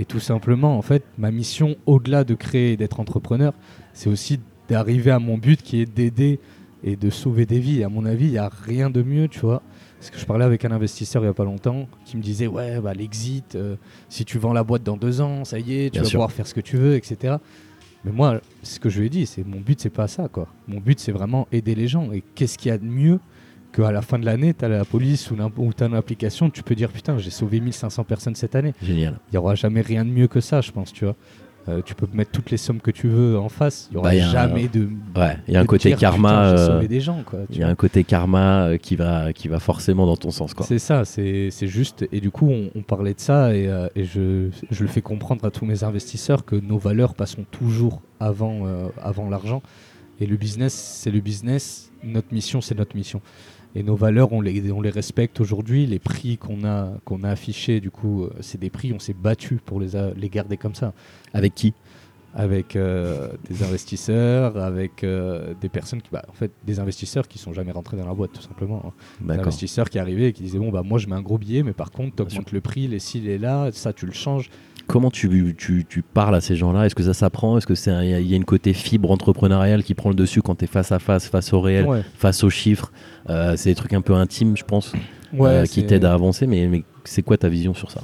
[0.00, 3.52] Et tout simplement, en fait, ma mission, au-delà de créer et d'être entrepreneur,
[3.92, 6.40] c'est aussi d'arriver à mon but qui est d'aider
[6.82, 7.80] et de sauver des vies.
[7.80, 9.62] Et à mon avis, il n'y a rien de mieux, tu vois.
[9.98, 12.46] Parce que je parlais avec un investisseur il n'y a pas longtemps qui me disait
[12.46, 13.76] Ouais, bah, l'exit, euh,
[14.08, 16.18] si tu vends la boîte dans deux ans, ça y est, tu Bien vas sûr.
[16.18, 17.36] pouvoir faire ce que tu veux, etc.
[18.06, 20.46] Mais moi, ce que je lui ai dit, c'est mon but, c'est pas ça, quoi.
[20.68, 22.12] Mon but, c'est vraiment aider les gens.
[22.12, 23.18] Et qu'est-ce qu'il y a de mieux
[23.72, 26.48] qu'à la fin de l'année, tu as la police ou, ou tu as une application,
[26.48, 28.74] tu peux dire Putain, j'ai sauvé 1500 personnes cette année.
[28.80, 29.18] Génial.
[29.28, 31.16] Il n'y aura jamais rien de mieux que ça, je pense, tu vois.
[31.68, 34.10] Euh, tu peux mettre toutes les sommes que tu veux en face, il n'y aura
[34.10, 34.88] Bah, un- jamais de.
[35.16, 36.50] Ouais, il y a un côté dire, karma.
[36.52, 40.06] Euh, des gens, Il y a un côté karma euh, qui va qui va forcément
[40.06, 40.64] dans ton sens quoi.
[40.64, 42.06] C'est ça, c'est juste.
[42.12, 45.02] Et du coup, on, on parlait de ça et, euh, et je, je le fais
[45.02, 48.62] comprendre à tous mes investisseurs que nos valeurs passeront toujours avant,
[49.02, 49.60] avant l'argent.
[50.20, 51.90] Et le business, c'est le business.
[52.04, 53.20] Notre mission, c'est notre mission.
[53.74, 55.86] Et nos valeurs, on les, on les respecte aujourd'hui.
[55.86, 59.12] Les prix qu'on a, qu'on a affichés, du coup, euh, c'est des prix, on s'est
[59.14, 60.94] battu pour les, a- les garder comme ça.
[61.34, 61.74] Avec qui?
[62.38, 67.38] Avec euh, des investisseurs, avec euh, des personnes qui, bah, en fait, des investisseurs qui
[67.38, 68.82] sont jamais rentrés dans la boîte, tout simplement.
[68.86, 68.92] hein.
[69.20, 71.62] Des investisseurs qui arrivaient et qui disaient Bon, bah, moi, je mets un gros billet,
[71.62, 72.40] mais par contre, tu sûr.
[72.40, 74.50] augmentes le prix, les ci, les là, ça, tu le changes.
[74.86, 76.86] Comment tu, tu, tu parles à ces gens-là?
[76.86, 77.58] Est-ce que ça s'apprend?
[77.58, 80.42] Est-ce que c'est il y a- il une côté fibre entrepreneuriale qui prend le dessus
[80.42, 82.02] quand tu es face à face, face au réel, Ouais.
[82.16, 82.92] face aux chiffres?
[83.28, 84.92] Euh, C'est des trucs un peu intimes, je pense,
[85.32, 86.46] Ouais, euh, qui t'aident à avancer.
[86.46, 88.02] Mais, mais c'est quoi ta vision sur ça?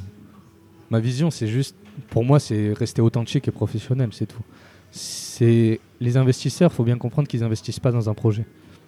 [0.91, 1.77] Ma vision, c'est juste,
[2.11, 4.43] pour moi, c'est rester authentique et professionnel, c'est tout.
[4.91, 8.45] C'est les investisseurs, faut bien comprendre qu'ils investissent pas dans un projet.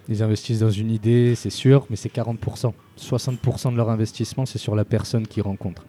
[0.08, 2.74] Ils investissent dans une idée, c'est sûr, mais c'est 40%.
[2.98, 5.86] 60% de leur investissement, c'est sur la personne qu'ils rencontrent.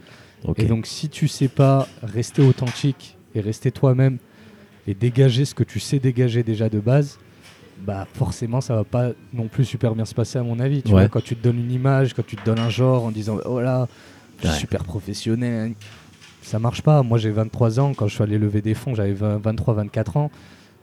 [0.58, 4.18] Et donc, si tu sais pas rester authentique et rester toi-même
[4.88, 7.18] et dégager ce que tu sais dégager déjà de base,
[7.78, 10.82] bah forcément, ça va pas non plus super bien se passer à mon avis.
[10.84, 11.02] Tu Ouais.
[11.02, 13.38] vois, quand tu te donnes une image, quand tu te donnes un genre en disant
[13.46, 13.88] oh là,
[14.38, 14.60] je suis Ouais.
[14.60, 15.74] super professionnel,
[16.42, 17.02] ça marche pas.
[17.04, 17.94] Moi, j'ai 23 ans.
[17.94, 20.32] Quand je suis allé lever des fonds, j'avais 20 23, 24 ans.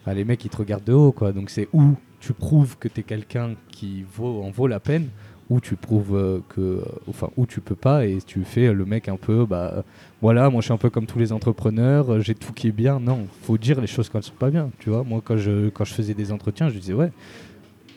[0.01, 1.33] Enfin, les mecs, ils te regardent de haut, quoi.
[1.33, 5.09] Donc, c'est où tu prouves que tu es quelqu'un qui vaut, en vaut la peine,
[5.51, 8.85] ou tu prouves euh, que, euh, enfin, où tu peux pas et tu fais le
[8.85, 9.83] mec un peu, bah, euh,
[10.23, 12.73] voilà, moi je suis un peu comme tous les entrepreneurs, euh, j'ai tout qui est
[12.73, 13.01] bien.
[13.01, 14.71] Non, faut dire les choses quand elles sont pas bien.
[14.79, 17.11] Tu vois, moi quand je, quand je faisais des entretiens, je disais ouais.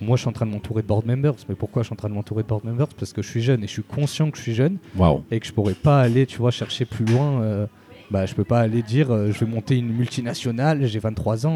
[0.01, 1.35] Moi, je suis en train de m'entourer de board members.
[1.47, 2.89] Mais pourquoi je suis en train de m'entourer de board members?
[2.99, 5.23] Parce que je suis jeune et je suis conscient que je suis jeune Waouh.
[5.31, 7.41] et que je pourrais pas aller, tu vois, chercher plus loin.
[7.41, 7.65] euh,
[8.11, 11.55] bah, je peux pas aller dire, euh, je vais monter une multinationale, j'ai 23 ans.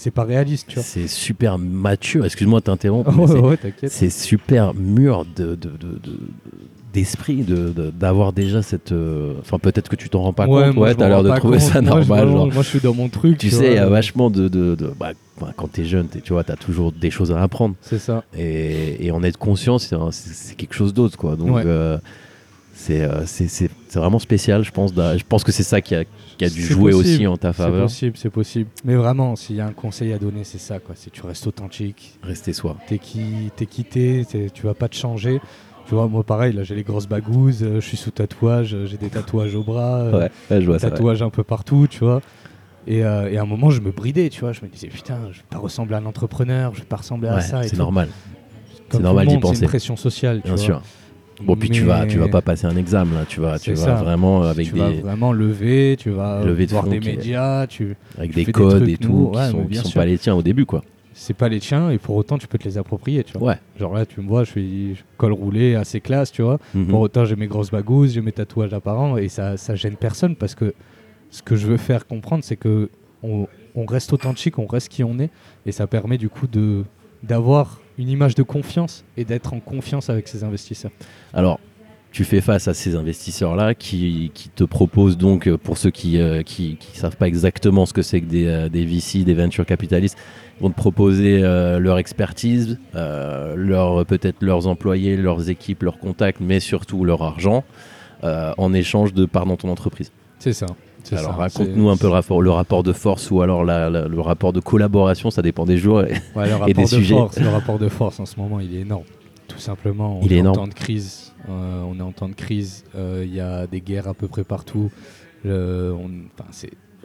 [0.00, 0.84] C'est pas réaliste, tu vois.
[0.84, 2.24] C'est super mature.
[2.24, 3.10] Excuse-moi de t'interrompre.
[3.12, 3.90] mais ouais, c'est- ouais, t'inquiète.
[3.90, 6.20] c'est super mûr de, de- de- de-
[6.92, 8.92] d'esprit de, de- d'avoir déjà cette.
[8.92, 10.76] euh, Enfin, peut-être que tu t'en rends pas Ouais, compte.
[10.78, 11.66] Ouais, t'as l'air de trouver compte.
[11.66, 12.28] ça Moi, je- normal.
[12.28, 12.46] genre.
[12.52, 13.38] moi, je suis dans mon truc.
[13.38, 14.46] Tu tu sais, il y a vachement de.
[14.46, 17.74] de, bah, bah, quand t'es jeune, tu vois, t'as toujours des choses à apprendre.
[17.80, 18.22] C'est ça.
[18.36, 19.96] Et, et en être conscient, c'est,
[20.56, 21.34] quelque chose d'autre, quoi.
[21.36, 21.62] Donc, Ouais.
[21.66, 21.98] euh,
[22.88, 24.92] c'est, euh, c'est, c'est- c'est vraiment spécial, je pense.
[24.94, 27.14] Je pense que c'est ça qui a, qui a dû C'est jouer possible.
[27.16, 27.82] aussi en ta C'est faveur.
[27.84, 28.70] possible, c'est possible.
[28.84, 30.94] Mais vraiment, s'il y a un conseil à donner, c'est ça, quoi.
[30.96, 32.18] C'est tu restes authentique.
[32.22, 32.76] Rester soi.
[32.86, 35.40] T'es qui, t'es quitté, t'es- tu vas pas te changer.
[35.86, 38.84] Tu vois, moi pareil, là j'ai les grosses bagouzes, euh, je suis sous tatouage, euh,
[38.86, 40.86] j'ai des tatouages au bras, Ouais, ouais, je vois des ça.
[40.88, 40.92] ouais.
[40.92, 42.20] tatouages un peu partout, tu vois.
[42.86, 44.52] Et, euh, et à un moment, je me bridais, tu vois.
[44.52, 47.28] Je me disais, putain, je vais pas ressembler à un entrepreneur, je vais pas ressembler
[47.28, 47.62] à ça.
[47.62, 48.08] c'est normal,
[48.90, 49.62] tout normal d'y monde, C'est penser.
[49.62, 50.62] une pression sociale, tu bien vois.
[50.64, 50.82] sûr.
[51.42, 53.24] Bon, puis tu vas, tu vas pas passer un examen, là.
[53.28, 53.94] Tu vas, tu vas ça.
[53.94, 57.96] vraiment avec tu des, vas vraiment lever, tu vas Lever de voir des médias, tu...
[58.16, 60.42] avec tu des codes et tout nouveaux, qui ouais, sont, qui pas les tiens au
[60.42, 60.82] début, quoi.
[61.12, 63.48] c'est pas les tiens et pour autant tu peux te les approprier, tu vois.
[63.48, 63.58] Ouais.
[63.78, 66.58] Genre là, tu me vois, je suis col roulé, assez classe, tu vois.
[66.74, 66.86] Mhm.
[66.88, 70.34] Pour autant, j'ai mes grosses bagouzes, j'ai mes tatouages apparents et ça, ça gêne personne
[70.34, 70.74] parce que
[71.30, 72.88] ce que je veux faire comprendre, c'est que
[73.22, 75.30] on, on reste authentique, on reste qui on est
[75.66, 76.84] et ça permet du coup de
[77.22, 80.92] d'avoir une image de confiance et d'être en confiance avec ses investisseurs.
[81.32, 81.60] Alors,
[82.10, 86.16] tu fais face à ces investisseurs-là qui, qui te proposent donc, euh, pour ceux qui
[86.16, 89.34] ne qui, qui savent pas exactement ce que c'est que des, euh, des VC, des
[89.34, 90.16] venture capitalistes,
[90.60, 96.40] vont te proposer euh, leur expertise, euh, leur, peut-être leurs employés, leurs équipes, leurs contacts,
[96.40, 97.64] mais surtout leur argent,
[98.24, 100.10] euh, en échange de part dans ton entreprise.
[100.38, 100.66] C'est ça.
[101.16, 104.20] Alors raconte-nous un peu le rapport, le rapport de force ou alors la- la- le
[104.20, 106.02] rapport de collaboration, ça dépend des jours.
[106.02, 107.14] et- Ouais, le rapport des de sujets.
[107.14, 109.04] force, le rapport de force en ce moment, il est énorme.
[109.46, 111.32] Tout simplement, on Il est en temps de crise.
[111.48, 112.84] euh, on est en temps de crise.
[112.94, 114.90] euh, Il y a des guerres à peu près partout.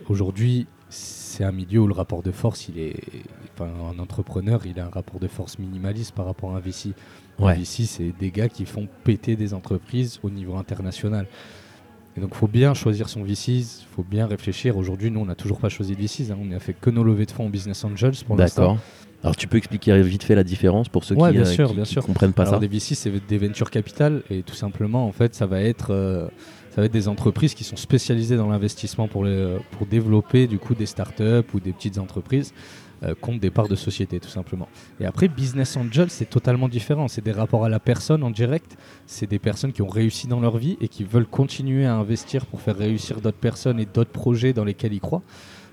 [0.09, 2.95] Aujourd'hui, c'est un milieu où le rapport de force, il est.
[3.55, 6.93] Enfin, un entrepreneur, il a un rapport de force minimaliste par rapport à un VC.
[7.39, 7.53] Un.
[7.53, 11.27] VC, c'est des gars qui font péter des entreprises au niveau international.
[12.15, 14.77] Et donc, il faut bien choisir son VC, il faut bien réfléchir.
[14.77, 16.29] Aujourd'hui, nous, on n'a toujours pas choisi de VC.
[16.31, 16.37] hein.
[16.39, 18.61] On n'a fait que nos levées de fonds en Business Angels pour l'instant.
[18.61, 18.77] D'accord.
[19.23, 21.69] Alors tu peux expliquer vite fait la différence pour ceux Ouais, qui bien euh, sûr,
[21.69, 22.05] qui- bien qui sûr.
[22.05, 25.33] comprennent pas Alors ça des VC, c'est des venture capital et tout simplement, en fait,
[25.33, 26.27] ça va être, euh,
[26.71, 30.59] ça va être des entreprises qui sont spécialisées dans l'investissement pour, les- pour développer du
[30.59, 31.23] coup des startups
[31.53, 32.53] ou des petites entreprises
[33.03, 34.67] euh, contre des parts de société, tout simplement.
[34.99, 37.07] Et après, business angel, c'est totalement différent.
[37.07, 38.77] C'est des rapports à la personne en direct.
[39.05, 42.45] C'est des personnes qui ont réussi dans leur vie et qui veulent continuer à investir
[42.45, 45.23] pour faire réussir d'autres personnes et d'autres projets dans lesquels ils croient.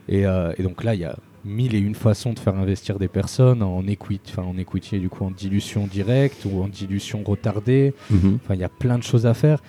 [0.09, 2.99] Et, euh, et donc là, il y a mille et une façons de faire investir
[2.99, 7.23] des personnes en equity, enfin en equity, du coup en dilution directe ou en dilution
[7.25, 7.95] retardée.
[8.11, 8.39] Mhm.
[8.45, 9.63] Enfin, il y a plein de choses à faire.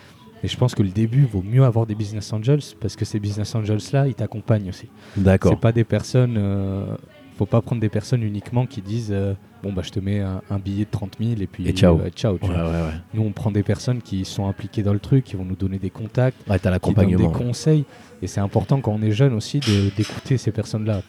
[0.44, 3.20] Et je pense que le début vaut mieux avoir des business angels parce que ces
[3.20, 4.90] business angels là, ils t'accompagnent aussi.
[5.16, 5.52] D'accord.
[5.54, 6.36] C'est pas des personnes.
[6.38, 6.96] euh,
[7.42, 10.44] faut pas prendre des personnes uniquement qui disent euh, bon bah je te mets un,
[10.52, 12.00] un billet de 30 000 et puis Et ciao.
[12.00, 12.38] euh, ciao.
[12.38, 12.66] tu Ouais, vois.
[12.66, 12.94] ouais, ouais.
[13.16, 15.80] Nous on prend des personnes qui sont impliquées dans le truc, qui vont nous donner
[15.80, 17.32] des contacts, donnent des l'accompagnement.
[17.32, 17.86] conseils.
[18.22, 19.60] Et c'est important quand on est jeune aussi
[19.98, 21.02] d'écouter ces personnes-là.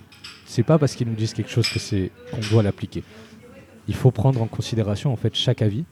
[0.47, 3.03] c'est pas parce qu'ils nous disent quelque chose que c'est qu'on doit l'appliquer.
[3.89, 5.85] Il faut prendre en considération en fait chaque avis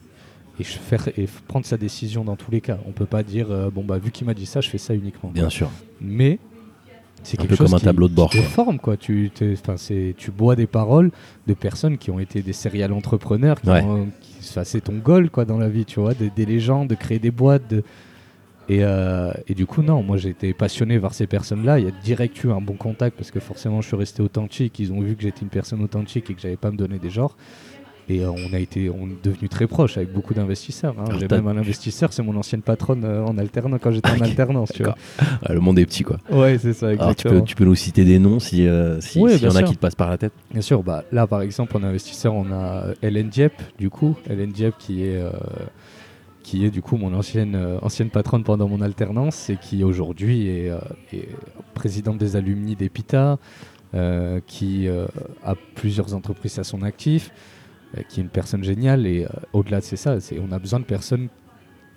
[0.59, 2.79] et faire et prendre sa décision dans tous les cas.
[2.87, 4.95] On peut pas dire euh, bon bah vu qu'il m'a dit ça, je fais ça
[4.95, 5.29] uniquement.
[5.29, 5.69] Bien sûr.
[5.99, 6.39] Mais
[7.23, 8.97] c'est Un quelque peu chose comme un qui- tableau de bord, qui te forme quoi.
[8.97, 11.11] Tu tu bois des paroles
[11.47, 13.83] de personnes qui ont été des serial entrepreneurs qui Ouais.
[14.21, 14.31] qui-
[14.63, 17.31] c'est ton goal quoi dans la vie, tu vois, des, des légendes, de créer des
[17.31, 17.83] boîtes de
[18.69, 21.79] et, euh, et du coup, non, moi j'ai été passionné par ces personnes-là.
[21.79, 24.79] Il y a direct eu un bon contact parce que forcément je suis resté authentique.
[24.79, 27.09] Ils ont vu que j'étais une personne authentique et que j'avais pas me donner des
[27.09, 27.35] genres.
[28.11, 30.95] Et euh, on a été on est devenu très proches avec beaucoup d'investisseurs.
[30.99, 31.05] hein.
[31.17, 34.21] J'ai même un investisseur, c'est mon ancienne patronne euh, en alternance quand j'étais en Ok,
[34.23, 34.71] alternance.
[34.73, 34.95] Tu vois.
[35.45, 36.17] Ah, le monde est petit, quoi.
[36.29, 37.39] Ouais, c'est ça, Alors, tu exactement.
[37.39, 39.63] peux, tu peux nous citer des noms si, euh, si, Ouais, s'il y en a
[39.63, 42.51] qui te passent par la tête Bien sûr, bah, là par exemple en investisseur on
[42.51, 45.31] a Hélène Dieppe du coup, Hélène Dieppe qui est, euh,
[46.43, 50.47] qui est du coup mon ancienne, euh, ancienne patronne pendant mon alternance et qui aujourd'hui
[50.49, 50.79] est, euh,
[51.13, 51.29] est
[51.75, 53.37] présidente des alumni d'EPITA,
[53.93, 55.05] euh, qui euh,
[55.45, 57.33] a plusieurs entreprises à son actif, euh,
[58.07, 60.85] qui est une personne géniale et euh, au-delà de c'est ça, on a besoin de
[60.85, 61.29] personnes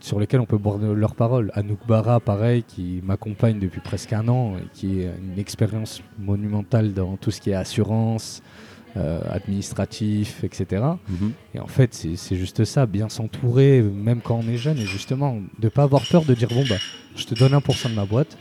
[0.01, 1.51] sur lesquelles on peut boire leurs paroles.
[1.55, 6.93] Anouk Barra, pareil, qui m'accompagne depuis presque un an et qui est une expérience monumentale
[6.93, 8.43] dans tout ce qui est assurance,
[8.97, 10.85] euh, administratif, etc.
[11.09, 11.33] Mhm.
[11.55, 15.39] Et en fait, c'est juste ça, bien s'entourer, même quand on est jeune, et justement,
[15.59, 16.77] de pas avoir peur de dire bon, bah,
[17.17, 18.37] je te donne 1% de ma boîte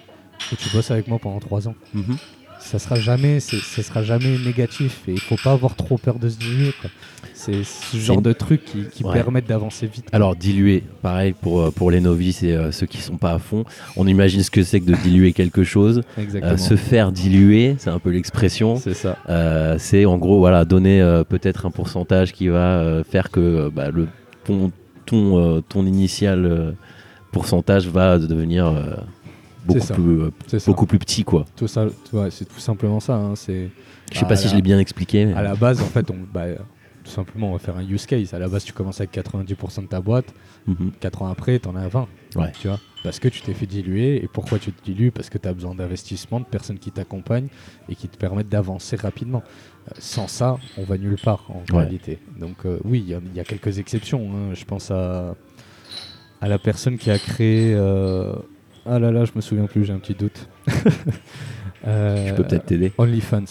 [0.52, 1.76] et tu bosses avec moi pendant 3 ans.
[1.94, 2.18] Mhm.
[2.64, 6.30] Ça sera jamais, ça sera jamais négatif et il faut pas avoir trop peur de
[6.30, 6.74] se diluer.
[7.34, 9.14] C'est ce genre de trucs qui, qui Ouais.
[9.14, 10.08] permettent d'avancer vite.
[10.14, 13.40] Alors, diluer, pareil pour, euh, pour les novices et euh, ceux qui sont pas à
[13.40, 13.66] fond.
[13.98, 16.02] On imagine ce que c'est que de diluer quelque chose.
[16.36, 18.78] Euh, se faire diluer, c'est un peu l'expression.
[18.78, 19.18] C'est ça.
[19.30, 21.00] Euh, c'est en gros voilà donner
[21.30, 24.08] peut-être un pourcentage qui va faire que bah, le
[24.46, 24.72] ton
[25.06, 26.76] ton, ton initial
[27.32, 28.74] pourcentage va devenir
[29.66, 31.46] beaucoup plus euh, beaucoup plus petit quoi.
[31.56, 33.16] Tout ça, ouais, c'est tout simplement ça.
[33.16, 33.70] hein, C'est
[34.12, 35.26] Je sais pas si je l'ai bien expliqué.
[35.26, 36.46] mais- À la base, en fait, on, bah,
[37.04, 38.34] tout simplement, on va faire un use case.
[38.34, 40.34] À la base, tu commences avec 90% de ta boîte.
[40.68, 40.92] Mhm.
[41.00, 42.08] 4 ans après, tu en as 20.
[42.38, 42.52] Ouais.
[42.60, 44.24] Tu vois Parce que tu t'es fait diluer.
[44.24, 45.12] Et pourquoi tu te dilues?
[45.12, 47.50] Parce que tu as besoin d'investissement, de personnes qui t'accompagnent
[47.90, 49.44] et qui te permettent d'avancer rapidement.
[49.90, 51.82] Euh, sans ça, on va nulle part en Ouais.
[51.84, 52.20] réalité.
[52.40, 54.30] Donc, euh, oui, il y a- il y, a quelques exceptions.
[54.34, 54.54] hein.
[54.54, 55.36] Je pense à,
[56.40, 57.74] à la personne qui a créé.
[57.76, 58.34] euh,
[58.86, 60.48] Ah là là, je me souviens plus, j'ai un petit doute.
[61.86, 62.94] Euh, Je peux peut-être t'aider.
[62.98, 63.44] OnlyFans.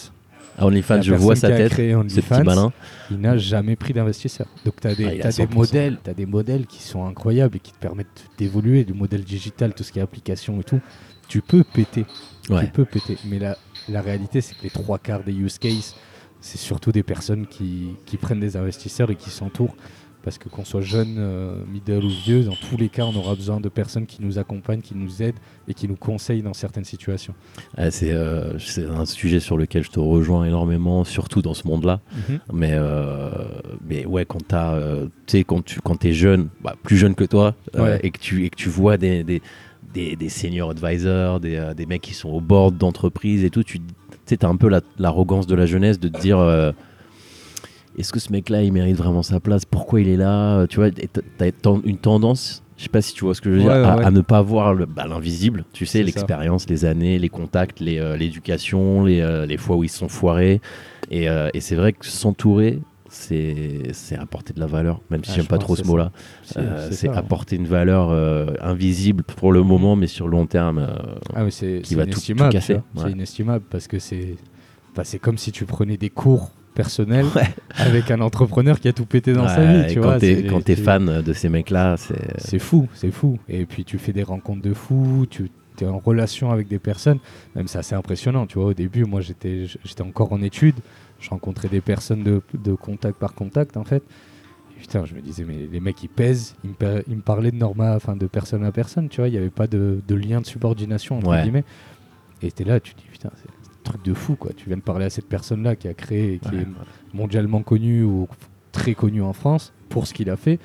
[0.57, 2.73] À OnlyFans, je vois sa tête, ce petit malin.
[3.11, 4.47] il n'a jamais pris d'investisseur.
[4.65, 5.53] Donc tu as des, Ah, il a t'as des 100%.
[5.53, 9.83] modèles, des modèles qui sont incroyables et qui te permettent d'évoluer, du modèle digital, tout
[9.83, 10.79] ce qui est application et tout.
[11.27, 12.05] Tu peux péter,
[12.49, 12.65] Ouais.
[12.65, 13.17] tu peux péter.
[13.25, 13.55] Mais la,
[13.87, 15.95] la réalité, c'est que les trois quarts des use cases,
[16.41, 19.75] c'est surtout des personnes qui, qui prennent des investisseurs et qui s'entourent.
[20.23, 23.35] Parce que qu'on soit jeune, euh, middle ou vieux, dans tous les cas, on aura
[23.35, 25.35] besoin de personnes qui nous accompagnent, qui nous aident
[25.67, 27.33] et qui nous conseillent dans certaines situations.
[27.75, 31.67] Ah, c'est euh, c'est un sujet sur lequel je te rejoins énormément, surtout dans ce
[31.67, 31.99] monde-là.
[32.53, 33.31] Mais, euh,
[33.85, 37.99] mais ouais, quand quand tu quand es jeune, bah, plus jeune que toi, Ouais.
[38.03, 39.41] et, que tu, et que tu vois des, des,
[39.93, 43.79] des, des senior advisors, des, des mecs qui sont au board d'entreprise et tout, tu
[44.25, 46.39] t'as un peu la- l'arrogance de la jeunesse de te dire
[47.97, 49.65] est-ce que ce mec-là, il mérite vraiment sa place?
[49.65, 50.59] Pourquoi il est là?
[50.59, 51.49] Euh, Tu vois, t'as
[51.85, 53.85] une tendance, je sais pas si tu vois ce que je veux dire, Ouais, ouais,
[53.85, 54.05] à, ouais.
[54.05, 55.65] à ne pas voir bah, l'invisible.
[55.73, 59.83] Tu sais, l'expérience, les années, les contacts, les, euh, l'éducation, les, euh, les fois où
[59.83, 60.61] ils se sont foirés.
[61.11, 62.79] Et, euh, et c'est vrai que s'entourer,
[63.09, 66.11] c'est apporter de la valeur, même si Ah, j'aime pas trop ce mot-là.
[66.43, 67.13] C'est Euh, hein.
[67.15, 70.79] apporter une valeur euh, invisible pour le moment, mais sur le long terme.
[70.79, 70.95] euh,
[71.35, 71.45] Ah,
[71.83, 72.81] qui va tout- casser, ouais.
[72.97, 74.35] C'est inestimable parce que c'est
[74.95, 77.43] bah, c'est comme si tu prenais des cours personnels Ouais.
[77.75, 79.93] avec un entrepreneur qui a tout pété dans sa vie.
[79.93, 83.37] Tu quand t'es c'est- fan de ces mecs-là, c'est C'est fou, c'est fou.
[83.49, 85.49] Et puis tu fais des rencontres de fous, tu
[85.81, 87.19] es en relation avec des personnes.
[87.55, 88.45] Même c'est assez impressionnant.
[88.47, 89.65] Tu vois, au début, moi j'étais
[90.01, 90.75] encore en études.
[91.19, 94.03] Je rencontrais des personnes de, de contact par contact en fait.
[94.77, 97.21] Et putain, je me disais, mais les mecs ils pèsent, ils me, par- ils me
[97.21, 100.01] parlaient de norma, enfin de personne à personne, tu vois, il n'y avait pas de,
[100.05, 101.41] de lien de subordination entre Ouais.
[101.43, 101.63] guillemets.
[102.41, 104.51] Et t'es là, tu te dis, putain, c'est truc de fou quoi.
[104.55, 106.67] Tu viens de parler à cette personne-là qui a créé, qui Ouais, est
[107.15, 108.27] mondialement connu ou
[108.71, 110.59] très connu en France pour ce qu'il a fait.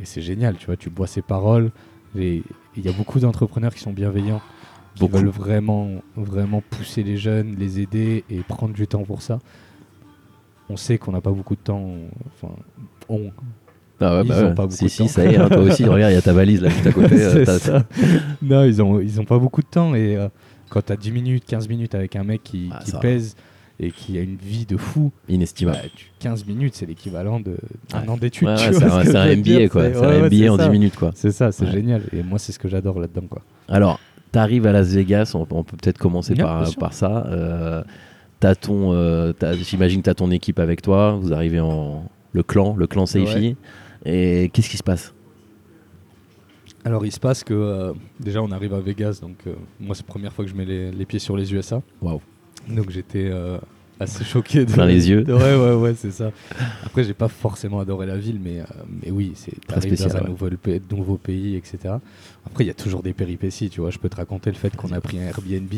[0.00, 1.70] Et c'est génial, tu vois, tu bois ses paroles.
[2.16, 2.42] Et
[2.76, 4.40] il y a beaucoup d'entrepreneurs qui sont bienveillants,
[4.94, 5.16] qui Beaucoup.
[5.16, 9.40] veulent vraiment, vraiment pousser les jeunes, les aider et prendre du temps pour ça.
[10.70, 11.88] On sait qu'on n'a pas beaucoup de temps.
[12.34, 12.54] Enfin,
[13.08, 13.30] on.
[14.00, 14.54] Ah ouais, Ils bah ont ouais.
[14.54, 15.08] pas beaucoup si, de si, temps.
[15.08, 16.92] ça y est, hein, toi aussi, regarde, il y a ta valise là juste à
[16.92, 17.16] côté.
[17.20, 17.44] euh,
[18.42, 19.94] non, ils ont, ils ont pas beaucoup de temps.
[19.96, 20.28] Et euh,
[20.68, 23.00] quand tu as 10 minutes, 15 minutes avec un mec qui, Ah, qui ça va.
[23.02, 23.36] pèse
[23.80, 25.78] et qui a une vie de fou, Inestimable.
[25.82, 28.08] bah, tu- 15 minutes, c'est l'équivalent d'un Ouais.
[28.08, 28.48] an d'études.
[28.48, 29.82] Ouais, ouais, c'est ce un, MBA quoi.
[29.84, 30.64] c'est- un MBA en ça.
[30.64, 31.12] 10 minutes quoi.
[31.14, 32.02] C'est ça, c'est génial.
[32.12, 33.26] Et moi, c'est ce que j'adore là-dedans.
[33.30, 33.42] quoi.
[33.68, 34.00] Alors,
[34.32, 37.24] tu arrives à Las Vegas, on, on peut peut-être commencer par, par ça.
[37.28, 37.82] Euh,
[38.40, 42.04] t'as ton, euh, t'as- j'imagine que tu as ton équipe avec toi, vous arrivez en
[42.32, 43.56] le clan, le clan Seifi.
[44.04, 45.14] Et qu'est-ce qui se passe?
[46.88, 50.02] Alors il se passe que euh, déjà on arrive à Vegas, donc euh, moi c'est
[50.06, 51.82] la première fois que je mets les, les pieds sur les USA.
[52.00, 52.22] Waouh.
[52.66, 53.58] Donc j'étais euh,
[54.00, 54.64] assez choqué.
[54.64, 55.22] De, Plein les yeux.
[55.22, 56.30] de- ouais ouais ouais c'est ça.
[56.82, 58.64] Après j'ai pas forcément adoré la ville, mais, euh,
[59.02, 60.28] mais oui c'est t'arrives spécial, dans un ouais.
[60.30, 61.94] nouveau, pa- nouveau pays, etc.
[62.46, 63.90] Après il y a toujours des péripéties, tu vois.
[63.90, 65.72] Je peux te raconter le fait qu'on a pris un Airbnb.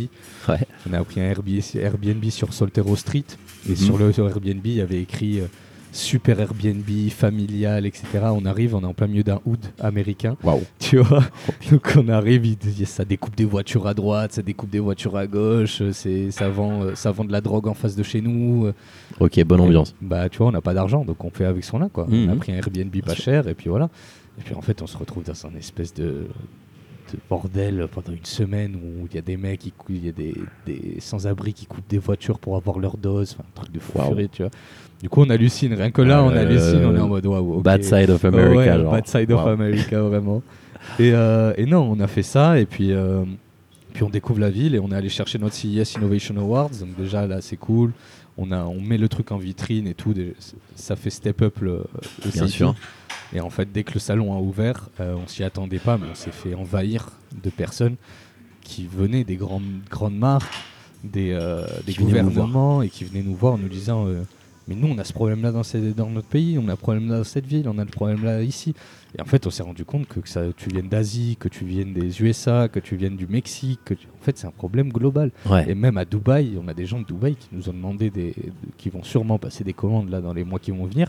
[0.48, 0.60] Ouais.
[0.88, 3.24] On a pris un Airbnb, Airbnb sur Soltero Street
[3.68, 3.76] et Mhm.
[3.76, 5.46] sur le sur Airbnb il y avait écrit euh,
[5.92, 8.06] super Airbnb familial, etc.
[8.32, 10.36] On arrive, on est en plein milieu d'un hood américain.
[10.42, 10.62] Waouh.
[10.78, 11.24] Tu vois?
[11.70, 15.26] Donc on arrive, il ça découpe des voitures à droite, ça découpe des voitures à
[15.26, 18.20] gauche, euh, c'est ça vend, euh, ça vend de la drogue en face de chez
[18.20, 18.66] nous.
[18.66, 18.74] euh.
[19.20, 19.94] Ok, bonne ambiance.
[20.00, 22.06] Bah tu vois, on n'a pas d'argent, donc on fait avec ce qu'on a quoi.
[22.08, 22.38] On a Mhm.
[22.38, 23.24] pris un Airbnb pas sûr.
[23.24, 23.88] cher et puis voilà.
[24.38, 26.02] Et puis en fait, on se retrouve dans un espèce de,
[27.12, 30.34] de bordel pendant une semaine où il y a des mecs, il y a des,
[30.66, 33.98] des sans-abri qui coupent des voitures pour avoir leur dose, un truc de fou
[34.32, 34.50] tu vois.
[35.02, 35.72] Du coup, on hallucine.
[35.74, 36.84] Rien que là, on Euh, hallucine.
[36.84, 37.60] On est en mode waouh.
[37.62, 38.56] Bad side of America.
[38.56, 38.92] ouais, genre.
[38.92, 39.46] Bad side of.
[39.46, 40.42] America, vraiment.
[40.98, 43.24] Et, euh, et non, on a fait ça et puis, euh,
[43.94, 46.70] puis on découvre la ville et on est allé chercher notre CES Innovation Awards.
[46.80, 47.92] Donc déjà là, c'est cool.
[48.38, 50.12] On, a, on met le truc en vitrine et tout.
[50.14, 50.34] des-
[50.74, 51.82] ça fait step up le,
[52.24, 52.54] le Bien CIP.
[52.56, 52.74] sûr.
[53.32, 56.06] Et en fait, dès que le salon a ouvert, euh, on s'y attendait pas, mais
[56.10, 57.10] on s'est fait envahir
[57.42, 57.96] de personnes
[58.62, 60.52] qui venaient des grandes, grandes marques,
[61.04, 61.64] des, euh,
[61.98, 64.22] gouvernements et qui venaient nous voir en nous disant euh,
[64.68, 67.46] Mais nous, on a ce problème-là dans, notre pays, on a ce problème-là dans cette
[67.46, 68.74] ville, on a le problème-là ici.
[69.18, 71.64] Et en fait, on s'est rendu compte que, que ça, tu viennes d'Asie, que tu
[71.64, 74.90] viennes des USA, que tu viennes du Mexique, que tu- en fait, c'est un problème
[74.90, 75.32] global.
[75.46, 75.68] Ouais.
[75.68, 78.34] Et même à Dubaï, on a des gens de Dubaï qui nous ont demandé des,
[78.76, 81.08] qui vont sûrement passer des commandes là dans les mois qui vont venir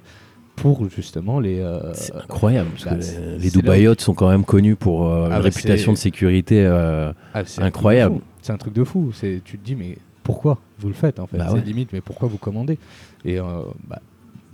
[0.55, 1.59] pour justement les.
[1.59, 5.23] euh, C'est incroyable, parce bah, que c'est- les- Dubaïotes sont quand même connus pour euh,
[5.25, 6.65] Ah une bah, réputation de sécurité.
[6.65, 8.21] euh, Ah, Incroyable.
[8.41, 9.11] C'est un truc de fou.
[9.19, 11.37] Tu te dis, mais pourquoi vous le faites en fait?
[11.37, 11.61] Bah C'est ouais.
[11.61, 12.77] limite, mais pourquoi vous commandez?
[13.25, 14.01] Et euh, bah,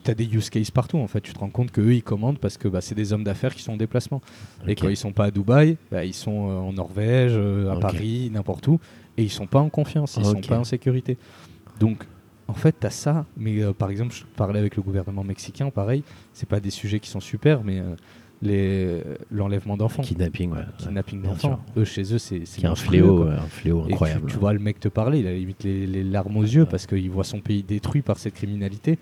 [0.03, 1.22] tu as des use cases partout en fait.
[1.22, 3.61] Tu te rends compte qu'eux ils commandent parce que bah, c'est des hommes d'affaires qui
[3.63, 4.22] sont en déplacement.
[4.68, 7.80] Et quand ils sont pas à Dubaï, bah, ils sont euh, en Norvège, euh, à.
[7.80, 8.80] Paris, n'importe où.
[9.18, 10.43] Et ils sont pas en confiance, ils Ok.
[10.43, 11.18] sont pas en sécurité.
[11.80, 12.05] Donc
[12.47, 13.26] en fait, tu as ça.
[13.36, 16.03] Mais euh, par exemple, je parlais avec le gouvernement mexicain, pareil.
[16.34, 17.95] C'est pas des sujets qui sont super, mais euh,
[18.42, 20.04] les, l'enlèvement d'enfants.
[20.04, 20.60] Kidnapping, ouais.
[20.78, 21.60] Kidnapping d'enfants.
[21.76, 23.34] Eux, chez eux, c'est, est un fléau, quoi.
[23.34, 24.28] un fléau incroyable.
[24.28, 26.66] Tu, tu vois le mec te parler, il a limite les, les larmes aux yeux
[26.66, 29.00] parce qu'il voit son pays détruit par cette criminalité.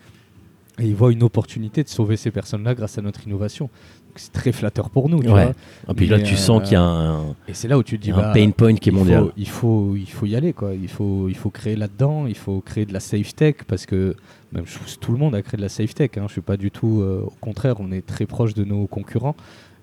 [0.80, 3.70] Et il voit une opportunité de sauver ces personnes-là grâce à notre innovation.
[4.18, 5.22] C'est très flatteur pour nous.
[5.22, 5.46] tu Ouais.
[5.46, 5.54] vois.
[5.90, 7.84] Et puis là, Mais, tu sens euh, qu'il y a un, Et c'est là où
[7.84, 9.24] tu te il y dis a un bah, pain point qui est mondial.
[9.26, 10.54] Faut, il, faut, il faut y aller.
[10.54, 10.74] Quoi.
[10.74, 14.16] Il, faut, il faut créer là-dedans, il faut créer de la safe tech parce que
[14.54, 16.12] même je pousse tout le monde à créer de la safe tech.
[16.18, 16.26] Hein.
[16.28, 17.02] Je suis pas du tout.
[17.02, 19.36] euh, au contraire, on est très proche de nos concurrents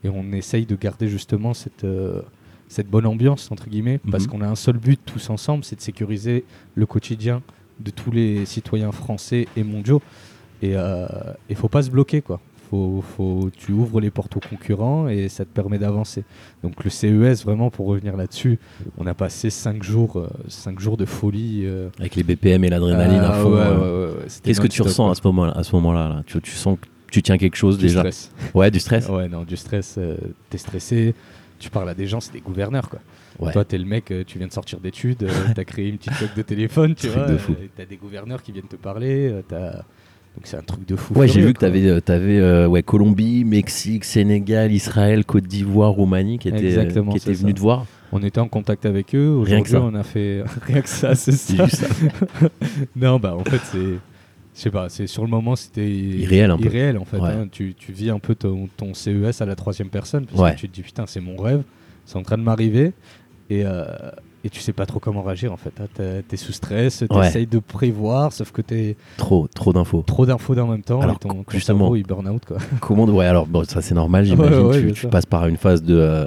[0.05, 1.85] et on essaye de garder justement cette.
[1.85, 2.21] euh,
[2.69, 4.31] cette bonne ambiance entre guillemets parce Mhm.
[4.31, 6.43] qu'on a un seul but tous ensemble c'est de sécuriser
[6.75, 7.43] le quotidien
[7.81, 10.01] de tous les citoyens français et mondiaux
[10.63, 10.75] et
[11.51, 12.41] il faut pas se bloquer quoi
[12.71, 16.25] faut, faut, tu ouvres les portes aux concurrents et ça te permet d'avancer
[16.65, 18.59] donc le CES vraiment pour revenir là-dessus
[18.97, 22.71] on a passé 5 jours euh, cinq jours de folie euh, Avec les BPM et
[22.71, 24.09] l'adrénaline ah, ouais, euh.
[24.11, 26.23] ouais, ouais, Qu'est-ce que tu ressens à ce moment-là, à ce moment-là là?
[26.27, 28.01] Tu, tu sens que tu tiens quelque chose du déjà?
[28.01, 29.07] stress Ouais, du stress?
[29.09, 30.17] ouais non du stress euh,
[30.49, 31.15] t'es stressé
[31.59, 33.01] tu parles à des gens c'est des gouverneurs quoi
[33.39, 33.51] Ouais.
[33.53, 36.19] Toi, t'es le mec, euh, tu viens de sortir d'études, euh, t'as créé une petite
[36.19, 37.23] coque de téléphone, tu vois.
[37.23, 37.39] euh,
[37.75, 39.31] T'as des gouverneurs qui viennent te parler.
[39.33, 39.85] euh, t'as-
[40.37, 41.13] Donc c'est un truc de fou.
[41.15, 46.49] Ouais, j'ai vu que tu avais, ouais, Colombie, Mexique, Sénégal, Israël, Côte d'Ivoire, Roumanie qui
[46.49, 47.87] étaient, Exactement, qui étaient venus te voir.
[48.13, 49.39] On était en contact avec eux.
[49.41, 49.81] Rien que Aujourd'hui, ça.
[49.81, 51.67] on a fait rien que ça, c'est ça.
[52.97, 53.79] non, bah en fait, c'est.
[54.55, 56.67] Je sais pas, c'est sur le moment, c'était Irréel, un peu.
[56.67, 57.17] irréel, en fait.
[57.19, 57.31] Ouais.
[57.31, 57.49] hein.
[57.51, 60.55] Tu, tu vis un peu ton, ton CES à la troisième personne, parce Ouais.
[60.55, 61.63] que tu te dis putain, c'est mon rêve,
[62.05, 62.93] c'est en train de m'arriver,
[63.49, 63.85] et, euh,
[64.45, 65.73] et tu sais pas trop comment réagir en fait.
[65.81, 65.87] hein.
[66.29, 67.09] T'es- sous stress, Ouais.
[67.27, 70.03] t'essayes de prévoir, sauf que t'es Trop, trop d'infos.
[70.07, 71.95] trop d'infos en même temps, Alors, et ton, justement.
[71.95, 72.57] il burn out quoi.
[72.81, 74.55] Comment Ouais, alors bon, ça c'est normal, j'imagine.
[74.59, 76.27] Ouais, ouais, tu, tu passes par une phase de, euh,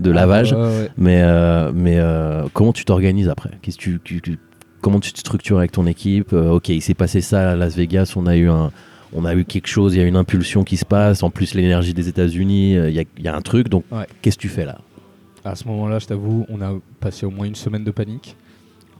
[0.00, 0.52] de lavage.
[0.52, 0.90] Ah, ouais.
[0.98, 3.50] Mais, euh, mais euh, comment tu t'organises après?
[3.62, 4.38] Qu'est-ce tu, tu- tu-
[4.82, 6.32] Comment tu te structures avec ton équipe?
[6.32, 8.70] Ok, il s'est passé ça à Las Vegas, on a eu un.
[9.14, 11.54] On a eu quelque chose, il y a une impulsion qui se passe, en plus
[11.54, 13.84] l'énergie des États-Unis, il y, a- il y a un truc, donc
[14.20, 14.78] qu'est-ce que tu fais là?
[15.46, 18.36] À ce moment-là, je t'avoue, on a passé au moins une semaine de panique.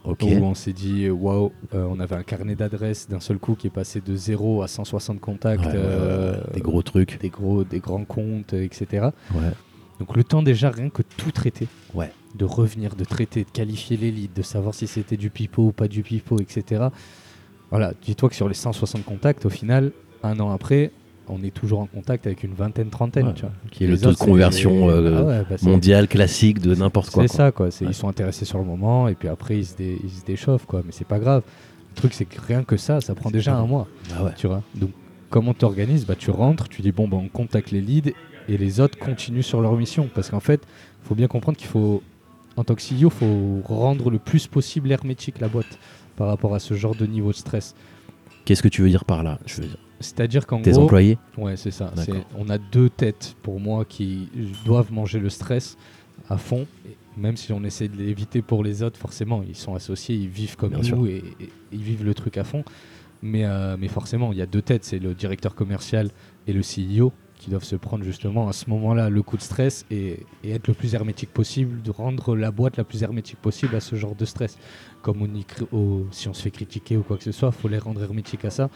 [0.04, 3.66] Où on s'est dit waouh, euh, on avait un carnet d'adresses d'un seul coup qui
[3.66, 6.40] est passé de 0 à 160 contacts, Ouais, euh.
[6.54, 7.20] Des gros trucs.
[7.20, 9.08] des gros, des grands comptes, euh, etc.
[9.34, 9.50] Ouais.
[9.98, 12.12] Donc le temps déjà rien que tout traiter, Ouais.
[12.36, 15.72] de revenir, de traiter, de qualifier les leads, de savoir si c'était du pipeau ou
[15.72, 16.84] pas du pipeau, etc.
[17.70, 19.90] Voilà, dis-toi que sur les 160 contacts, au final,
[20.22, 20.92] un an après,
[21.28, 23.28] on est toujours en contact avec une vingtaine, trentaine.
[23.28, 23.52] Ouais, tu vois.
[23.70, 26.74] Qui est Les le taux de autres, conversion euh, Ah ouais, bah, mondial, classique, de
[26.74, 27.26] n'importe quoi.
[27.26, 27.66] C'est ça, quoi.
[27.66, 27.72] Ouais.
[27.82, 30.66] Ils sont intéressés sur le moment et puis après ils se, dé- ils se déchauffent,
[30.66, 30.82] quoi.
[30.84, 31.42] Mais c'est pas grave.
[31.94, 33.86] truc, c'est que rien que ça, ça prend déjà un mois.
[34.22, 34.30] Ouais.
[34.36, 34.62] Tu vois.
[34.74, 34.90] Donc,
[35.30, 36.04] comment t'organises?
[36.06, 38.12] Bah, Tu rentres, tu dis bon, bah, on contacte les leads
[38.48, 40.08] et les autres continuent sur leur mission.
[40.14, 40.60] Parce qu'en fait,
[41.02, 42.02] il faut bien comprendre qu'il faut,
[42.56, 45.78] en tant que CEO, il faut rendre le plus possible hermétique la boîte
[46.16, 47.74] par rapport à ce genre de niveau de stress.
[48.44, 51.18] Qu'est-ce que tu veux dire par là Je veux dire, C'est-à-dire qu'en Tes gros, employés
[51.38, 51.92] Ouais, c'est ça.
[52.36, 54.28] On a deux têtes pour moi qui
[54.64, 55.76] doivent manger le stress
[56.28, 56.66] à fond.
[57.16, 60.56] Même si on essaie de l'éviter pour les autres, forcément, ils sont associés, ils vivent
[60.56, 62.62] comme Bien nous et, et- ils vivent le truc à fond.
[63.22, 64.84] Mais, euh, mais forcément, il y a deux têtes.
[64.84, 66.10] C'est le directeur commercial
[66.46, 69.84] et le CEO qui doivent se prendre justement à ce moment-là le coup de stress
[69.90, 73.74] et, et être le plus hermétique possible, de rendre la boîte la plus hermétique possible
[73.76, 74.58] à ce genre de stress.
[75.02, 77.50] Comme on y cri- au- si on se fait critiquer ou quoi que ce soit,
[77.54, 78.68] il faut les rendre hermétiques à ça.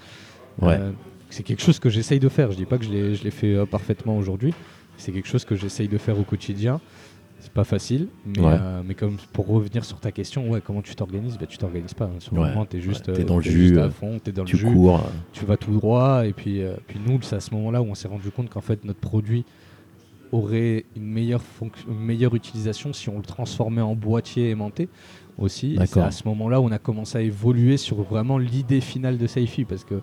[0.63, 0.77] Ouais.
[0.81, 0.91] Euh,
[1.31, 2.51] c'est quelque chose que j'essaye de faire.
[2.51, 4.53] Je dis pas que je l'ai, je l'ai fait euh, parfaitement aujourd'hui.
[4.97, 6.81] C'est quelque chose que j'essaye de faire au quotidien.
[7.39, 8.53] C'est pas facile, mais, Ouais.
[8.61, 11.39] euh, mais comme pour revenir sur ta question, ouais, comment tu t'organises?
[11.39, 12.05] Bah, Tu t'organises pas.
[12.05, 12.19] hein.
[12.19, 12.49] Sur le Ouais.
[12.51, 14.57] moment, t'es juste, Ouais, t'es euh, dans le jus, juste à fond, t'es dans Tu
[14.57, 15.01] le jus, cours.
[15.33, 16.27] tu vas tout droit.
[16.27, 18.85] Et puis, puis nous, c'est à ce moment-là où on s'est rendu compte qu'en fait,
[18.85, 19.45] notre produit
[20.33, 21.43] aurait une meilleure,
[21.89, 24.89] une meilleure utilisation si on le transformait en boîtier aimanté
[25.39, 25.77] aussi.
[25.81, 29.19] Et C'est à ce moment-là où on a commencé à évoluer sur vraiment l'idée finale
[29.19, 30.01] de Saifi parce que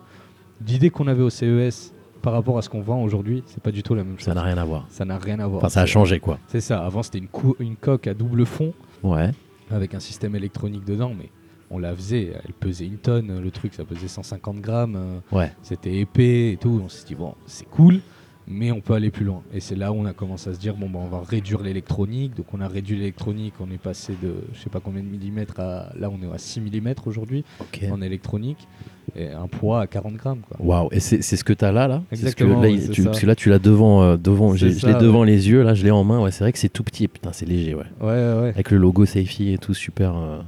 [0.66, 3.84] l'idée qu'on avait au CES par rapport à ce qu'on vend aujourd'hui, c'est pas du
[3.84, 4.26] tout la même chose.
[4.26, 4.86] Ça n'a rien à voir.
[4.90, 5.60] Ça n'a rien à voir.
[5.60, 6.40] Enfin, ça a changé quoi.
[6.48, 6.84] C'est ça.
[6.86, 7.28] Avant, c'était une,
[7.60, 9.32] une coque à double fond Ouais.
[9.72, 11.30] avec un système électronique dedans, mais
[11.70, 12.34] on la faisait.
[12.44, 13.40] Elle pesait une tonne.
[13.40, 15.22] Le truc, ça pesait 150 grammes.
[15.32, 15.52] Ouais.
[15.62, 16.82] c'était épais et tout.
[16.84, 18.00] On s'est dit, bon, c'est cool,
[18.48, 19.42] mais on peut aller plus loin.
[19.54, 21.62] Et c'est là où on a commencé à se dire, bon, bah, on va réduire
[21.62, 22.36] l'électronique.
[22.36, 23.54] Donc, on a réduit l'électronique.
[23.60, 25.90] On est passé de, je sais pas combien de millimètres à.
[26.00, 27.44] Là, on est à 6 millimètres aujourd'hui
[27.92, 28.68] en électronique.
[29.16, 30.58] Et un poids à 40 grammes, quoi.
[30.60, 30.90] Waouh.
[30.92, 33.04] Et c'est ce que tu as là, là que- Exactement, là, tu-.
[33.04, 34.04] Parce que là, tu l'as devant.
[34.04, 35.00] euh, devant je l'ai ouais.
[35.00, 35.64] devant les yeux.
[35.64, 36.20] Là, je l'ai en main.
[36.22, 37.08] Ouais, c'est vrai que c'est tout petit.
[37.08, 37.74] Putain, c'est léger.
[37.74, 37.84] Ouais.
[38.02, 38.50] Ouais, ouais.
[38.50, 40.40] Avec le logo Safety et tout, super, euh,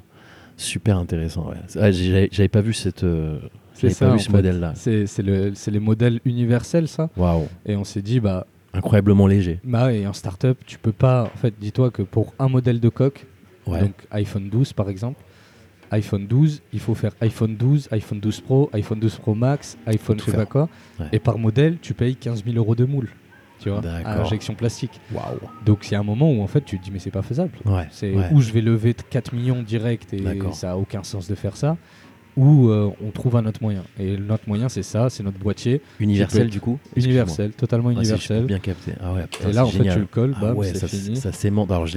[0.57, 1.49] super intéressant.
[1.49, 1.55] Ouais.
[1.79, 3.03] Ah, j'avais pas vu cette.
[3.03, 3.39] euh,
[3.87, 4.73] C'est ça, pas vu ce modèle-là.
[4.75, 7.09] C'est c'est le- c'est les modèles universels, ça.
[7.17, 7.47] Waouh.
[7.65, 9.59] Et on s'est dit, bah, Incroyablement léger.
[9.63, 11.23] bah et en startup, tu peux pas.
[11.33, 13.25] En fait, dis-toi que pour un modèle de coque,
[13.67, 13.81] Ouais.
[13.81, 15.21] donc iPhone 12 par exemple,
[15.91, 20.19] iPhone 12, il faut faire iPhone 12, iPhone 12 Pro, iPhone 12 Pro Max, iPhone
[20.19, 20.69] je sais pas quoi.
[20.99, 21.07] Ouais.
[21.13, 23.09] Et par modèle, tu payes 15 000 euros de moule.
[23.59, 25.01] Tu vois, à injection plastique.
[25.13, 25.37] Waouh.
[25.65, 27.51] Donc a un moment où en fait tu te dis mais c'est pas faisable.
[27.65, 27.87] Ouais.
[27.91, 28.27] C'est ouais.
[28.31, 30.23] où je vais lever 4 millions direct et
[30.53, 31.75] ça a aucun sens de faire ça,
[32.39, 33.83] ou euh, on trouve un autre moyen.
[33.99, 37.89] Et notre moyen c'est ça, c'est notre boîtier Universel du coup universel, totalement.
[37.89, 38.45] Ah, si, universel.
[38.45, 38.93] bien capté.
[39.01, 41.17] Ah ouais, putain, et là en fait tu le colles, Ah ouais, ça, fini.
[41.17, 41.31] ça.
[41.69, 41.87] Alors,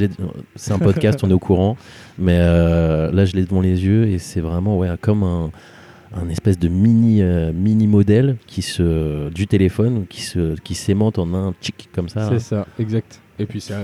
[0.57, 1.77] c'est un podcast, on est au courant,
[2.19, 5.51] mais euh, là, je l'ai devant les yeux et c'est vraiment ouais, comme un,
[6.15, 11.19] un espèce de mini, euh, mini modèle qui se, du téléphone qui se, qui s'aimante
[11.19, 12.29] en un chic comme ça.
[12.31, 13.21] C'est ça, exact.
[13.43, 13.75] Et puis c'est-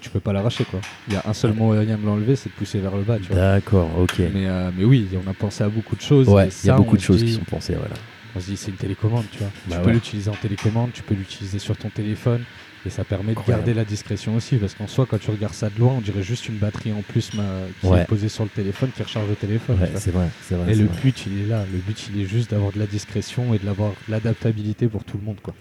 [0.00, 0.80] tu peux pas l'arracher quoi.
[1.08, 3.16] Il y a un seul moyen de l'enlever, c'est de pousser vers le bas.
[3.18, 3.36] Tu vois.
[3.36, 4.18] D'accord, ok.
[4.32, 6.28] Mais, euh, mais oui, on a pensé à beaucoup de choses.
[6.28, 7.74] Ouais, il y a beaucoup de choses se qui sont pensées.
[7.74, 7.94] Voilà.
[8.36, 9.48] On se dit c'est une télécommande, tu vois.
[9.66, 9.92] Bah tu peux ouais.
[9.94, 12.42] l'utiliser en télécommande, tu peux l'utiliser sur ton téléphone.
[12.86, 15.68] Et ça permet de garder la discrétion aussi, parce qu'en soi, quand tu regardes ça
[15.68, 17.42] de loin, on dirait juste une batterie en plus ma-
[17.80, 18.02] qui Ouais.
[18.02, 19.78] est posée sur le téléphone qui recharge le téléphone.
[19.80, 20.70] Ouais, c'est vrai, c'est vrai.
[20.70, 20.96] Et c'est le vrai.
[21.02, 21.64] but, il est là.
[21.72, 25.18] Le but, il est juste d'avoir de la discrétion et de l'avoir l'adaptabilité pour tout
[25.18, 25.38] le monde.
[25.42, 25.54] Quoi.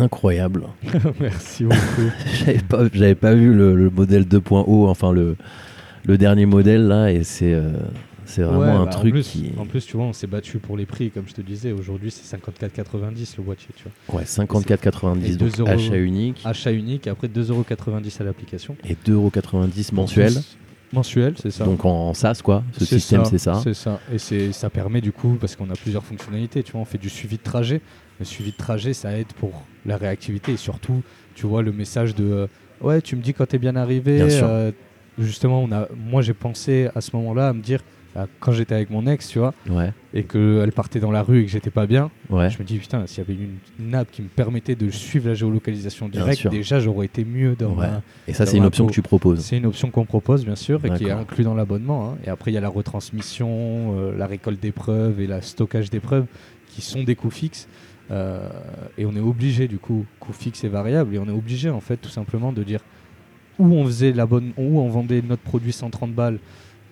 [0.00, 0.64] Incroyable.
[1.20, 2.10] Merci beaucoup.
[2.44, 5.36] J'avais pas, j'avais pas vu le, le modèle 2.0, enfin le,
[6.06, 7.72] le dernier modèle là, et c'est, euh,
[8.24, 9.52] c'est vraiment Ouais, un bah, truc en plus, qui.
[9.58, 11.72] En plus, tu vois, on s'est battu pour les prix, comme je te disais.
[11.72, 14.18] Aujourd'hui, c'est 54,90 le boîtier, tu vois.
[14.20, 15.70] Ouais, 54,90 Et donc 2 euros.
[15.70, 18.76] achat unique Achat unique, après 2,90€ à l'application.
[18.88, 20.32] et 2,90€ mensuel.
[20.92, 21.64] Mensuel, c'est ça.
[21.64, 23.60] Donc en SaaS quoi, ce système c'est ça.
[23.62, 24.00] C'est ça.
[24.12, 26.98] Et c'est, ça permet du coup, parce qu'on a plusieurs fonctionnalités, tu vois, on fait
[26.98, 27.80] du suivi de trajet.
[28.18, 31.02] Le suivi de trajet, ça aide pour la réactivité et surtout,
[31.34, 32.46] tu vois, le message de euh,
[32.80, 34.16] ouais, tu me dis quand t'es bien arrivé.
[34.16, 34.46] Bien sûr.
[34.48, 34.72] euh,
[35.18, 37.80] justement, on a, moi j'ai pensé à ce moment-là à me dire,
[38.40, 41.44] quand j'étais avec mon ex, tu vois, Ouais, et qu'elle partait dans la rue et
[41.44, 42.50] que j'étais pas bien, ouais.
[42.50, 45.28] je me dis putain, s'il y avait une, une app qui me permettait de suivre
[45.28, 47.86] la géolocalisation directe, déjà j'aurais été mieux dans Ouais.
[47.86, 49.40] ma- Et ça c'est une option que tu proposes.
[49.40, 52.10] c'est une option qu'on propose, bien sûr, et qui est inclus dans l'abonnement.
[52.10, 52.18] hein.
[52.26, 53.48] Et après, il y a la retransmission,
[53.98, 56.26] euh, la récolte des preuves et le stockage des preuves,
[56.68, 57.68] qui sont des coûts fixes.
[58.10, 58.48] Euh,
[58.96, 61.80] et on est obligé, du coup, coûts fixes et variables, et on est obligé, en
[61.80, 62.80] fait, tout simplement, de dire
[63.58, 64.14] où on faisait
[64.56, 66.38] où on vendait notre produit 130 balles,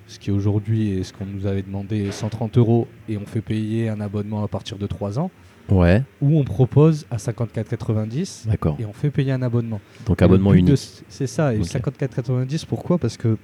[0.07, 3.89] ce qui aujourd'hui est ce qu'on nous avait demandé 130 euros, et on fait payer
[3.89, 5.31] un abonnement à partir de 3 ans,
[5.69, 8.77] Ouais, ou on propose à 54,90 d'accord.
[8.79, 9.81] et on fait payer un abonnement.
[10.07, 10.77] Donc Et abonnement unique.
[10.79, 11.67] ce- C'est ça, et Ok.
[11.67, 12.99] 54,90 pourquoi?
[12.99, 13.37] Parce que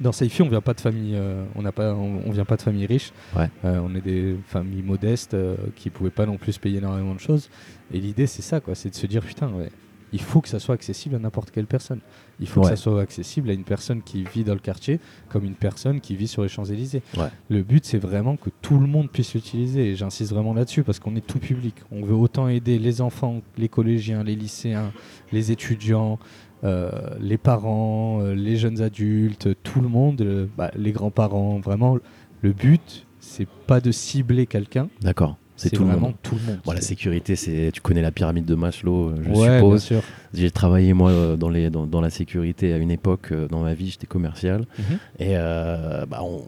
[0.00, 2.56] dans Saifi, on vient pas de famille, euh, on n'a pas, on, on vient pas
[2.56, 3.12] de famille riche.
[3.36, 3.48] Ouais.
[3.64, 7.20] Euh, on est des familles modestes euh, qui pouvaient pas non plus payer énormément de
[7.20, 7.50] choses.
[7.92, 9.70] Et l'idée, c'est ça, quoi, c'est de se dire putain, ouais,
[10.12, 12.00] il faut que ça soit accessible à n'importe quelle personne.
[12.40, 12.70] Il faut Ouais.
[12.70, 16.00] que ça soit accessible à une personne qui vit dans le quartier comme une personne
[16.00, 17.02] qui vit sur les Champs-Élysées.
[17.16, 17.28] Ouais.
[17.48, 19.90] Le but, c'est vraiment que tout le monde puisse l'utiliser.
[19.90, 21.74] Et j'insiste vraiment là-dessus parce qu'on est tout public.
[21.90, 24.92] On veut autant aider les enfants, les collégiens, les lycéens,
[25.32, 26.18] les étudiants,
[26.64, 26.90] euh,
[27.20, 31.58] les parents, euh, les jeunes adultes, tout le monde, euh, bah, les grands-parents.
[31.60, 31.98] Vraiment,
[32.42, 34.88] le but, c'est pas de cibler quelqu'un.
[35.00, 35.36] D'accord.
[35.56, 36.14] C'est tout le monde.
[36.22, 36.60] tout le monde.
[36.64, 39.92] Bon, la sécurité, c'est tu connais la pyramide de Maslow, euh, je ouais, suppose.
[40.34, 43.62] J'ai travaillé moi euh, dans, les, dans, dans la sécurité à une époque euh, dans
[43.62, 44.66] ma vie, j'étais commercial.
[44.78, 44.84] Mhm.
[45.20, 46.42] Et euh, bah, on,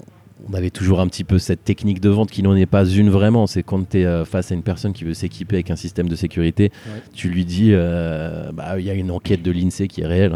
[0.51, 3.09] on avait toujours un petit peu cette technique de vente qui n'en est pas une
[3.09, 3.47] vraiment.
[3.47, 6.17] C'est quand tu es face à une personne qui veut s'équiper avec un système de
[6.17, 7.01] sécurité, Ouais.
[7.15, 10.35] tu lui dis, euh, bah, il y a une enquête de l'INSEE qui est réelle,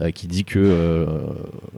[0.00, 1.06] hein, qui dit que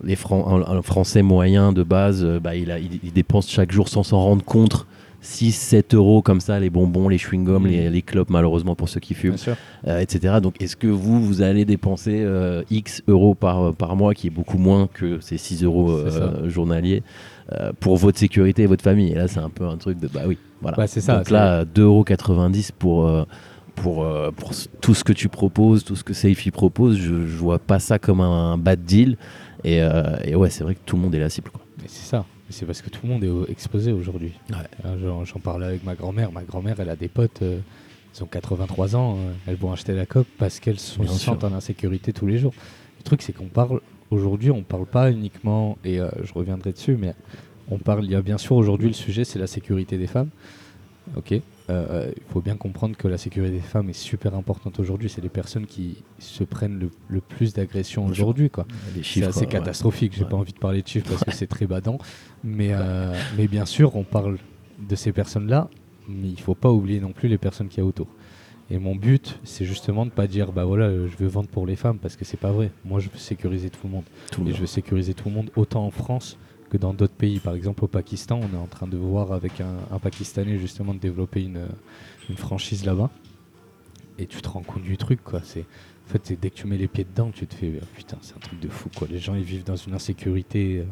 [0.02, 3.70] les Fran- un, un Français moyen de base, bah, il, a, il, il dépense chaque
[3.72, 4.86] jour sans s'en rendre compte
[5.22, 7.66] 6-7 euros comme ça, les bonbons, les chewing-gums, Mhm.
[7.66, 9.36] les, les clopes malheureusement pour ceux qui fument
[9.86, 10.38] euh, etc.
[10.42, 14.30] Donc, est-ce que vous, vous allez dépenser euh, X euros par, par mois, qui est
[14.30, 17.02] beaucoup moins que ces 6 euros euh, journaliers,
[17.52, 19.12] euh, pour votre sécurité et votre famille?
[19.12, 20.76] Et là, c'est un peu un truc de bah oui, voilà.
[20.76, 22.04] Bah, ça, Donc là, 2,90 euros
[22.78, 23.06] pour.
[23.06, 23.24] euh,
[23.76, 24.50] pour, euh, pour
[24.82, 27.98] tout ce que tu proposes, tout ce que Safety propose, je, je vois pas ça
[27.98, 29.16] comme un, bad deal.
[29.64, 31.48] Et, euh, et ouais, c'est vrai que tout le monde est la cible.
[31.50, 31.62] Quoi.
[31.78, 32.26] Mais c'est ça.
[32.50, 34.32] C'est parce que tout le monde est exposé aujourd'hui.
[34.50, 34.56] Ouais.
[34.84, 36.32] Euh, J'en parlais avec ma grand-mère.
[36.32, 37.60] Ma grand-mère, elle a des potes, euh,
[38.14, 41.52] ils ont 83 ans, euh, elles vont acheter la coque parce qu'elles se sentent en
[41.52, 42.52] insécurité tous les jours.
[42.98, 43.80] Le truc, c'est qu'on parle,
[44.10, 47.14] aujourd'hui, on parle pas uniquement, et euh, je reviendrai dessus, mais
[47.70, 50.30] on parle, il y a bien sûr aujourd'hui le sujet, c'est la sécurité des femmes.
[51.16, 51.34] Ok.
[51.70, 55.08] Euh, Il faut bien comprendre que la sécurité des femmes est super importante aujourd'hui.
[55.08, 58.50] C'est les personnes qui se prennent le, le plus d'agressions aujourd'hui.
[58.50, 58.66] quoi.
[59.02, 59.46] C'est assez ouais.
[59.46, 60.12] catastrophique.
[60.16, 60.28] J'ai Ouais.
[60.30, 61.98] pas envie de parler de chiffres parce que c'est très badant.
[62.44, 64.38] Mais, euh, mais bien sûr, on parle
[64.78, 65.68] de ces personnes-là,
[66.08, 68.06] mais il faut pas oublier non plus les personnes qu'il y a autour.
[68.72, 71.66] Et mon but, c'est justement de pas dire, bah voilà, euh, je veux vendre pour
[71.66, 72.70] les femmes parce que c'est pas vrai.
[72.84, 74.04] Moi, je veux sécuriser tout le monde.
[74.30, 76.38] Tout Et je veux sécuriser tout le monde autant en France
[76.70, 77.38] que dans d'autres pays.
[77.40, 80.94] Par exemple, au Pakistan, on est en train de voir avec un, un Pakistanais justement
[80.94, 81.66] de développer une,
[82.28, 83.10] une franchise là-bas.
[84.18, 85.40] Et tu te rends compte du truc, quoi.
[85.42, 87.80] C'est, en fait, c'est dès que tu mets les pieds dedans, tu te fais euh,
[87.96, 89.08] putain, c'est un truc de fou, quoi.
[89.10, 90.84] Les gens, ils vivent dans une insécurité euh,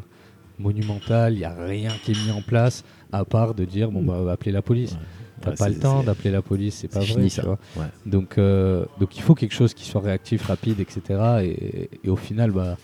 [0.59, 1.35] monumentale.
[1.35, 4.31] Il y a rien qui est mis en place à part de dire bon bah
[4.33, 4.93] appeler la police.
[4.93, 4.99] Ouais.
[5.41, 7.07] T'as Ouais, pas le temps d'appeler la police, c'est pas vrai.
[7.07, 7.43] fini, tu ça.
[7.43, 7.59] vois.
[7.77, 7.87] Ouais.
[8.07, 11.01] Donc, euh, donc il faut quelque chose qui soit réactif, rapide, etc.
[11.45, 12.77] Et, et au final, bah,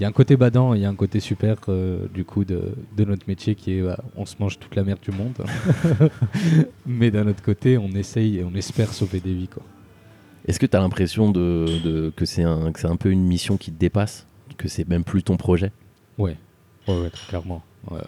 [0.00, 2.72] y a un côté badant, il y a un côté super euh, du coup de,
[2.96, 5.34] de notre métier qui est bah, on se mange toute la merde du monde.
[6.86, 9.48] Mais d'un autre côté, on essaye et on espère sauver des vies.
[9.48, 9.62] Quoi.
[10.46, 13.24] Est-ce que tu as l'impression de, de- que c'est un, que c'est un peu une
[13.24, 14.26] mission qui te dépasse?
[14.58, 15.72] Que c'est même plus ton projet?
[16.18, 16.36] Ouais,
[16.88, 17.62] ouais, ouais, très clairement.
[17.90, 17.98] Ouais.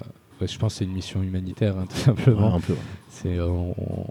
[0.41, 2.55] Ouais, je pense que c'est une mission humanitaire, hein, tout Ouais, simplement.
[2.57, 2.73] un peu.
[2.73, 2.79] ouais.
[3.09, 4.07] C'est, euh, on,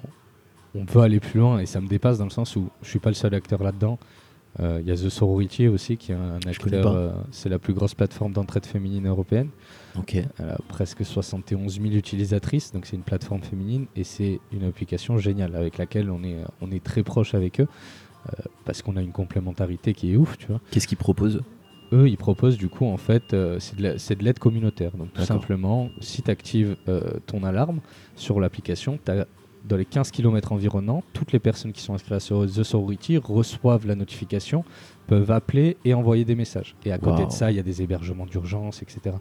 [0.76, 3.00] on veut aller plus loin et ça me dépasse dans le sens où je suis
[3.00, 4.00] pas le seul acteur là-dedans.
[4.60, 6.88] Euh, Il y a The Sorority aussi qui est un acteur.
[6.88, 9.50] euh, c'est la plus grosse plateforme d'entraide féminine européenne.
[9.98, 10.16] Ok.
[10.16, 15.18] Elle a presque 71 000 utilisatrices, donc c'est une plateforme féminine et c'est une application
[15.18, 17.68] géniale avec laquelle on est, on est très proche avec eux
[18.30, 20.62] euh, parce qu'on a une complémentarité qui est ouf, tu vois.
[20.72, 21.42] Qu'est-ce qu'ils proposent?
[21.92, 24.92] Eux, ils proposent du coup, en fait, euh, c'est de la- l'aide communautaire.
[24.98, 26.76] Donc tout simplement, si tu actives
[27.28, 27.82] ton alarme
[28.16, 29.26] sur l'application, t'as-
[29.64, 33.88] dans les 15 km environnants, toutes les personnes qui sont inscrites sur The Sorority reçoivent
[33.88, 34.64] la notification,
[35.08, 36.76] peuvent appeler et envoyer des messages.
[36.86, 37.28] Et à côté Wow.
[37.28, 39.16] de ça, il y a des hébergements d'urgence, etc.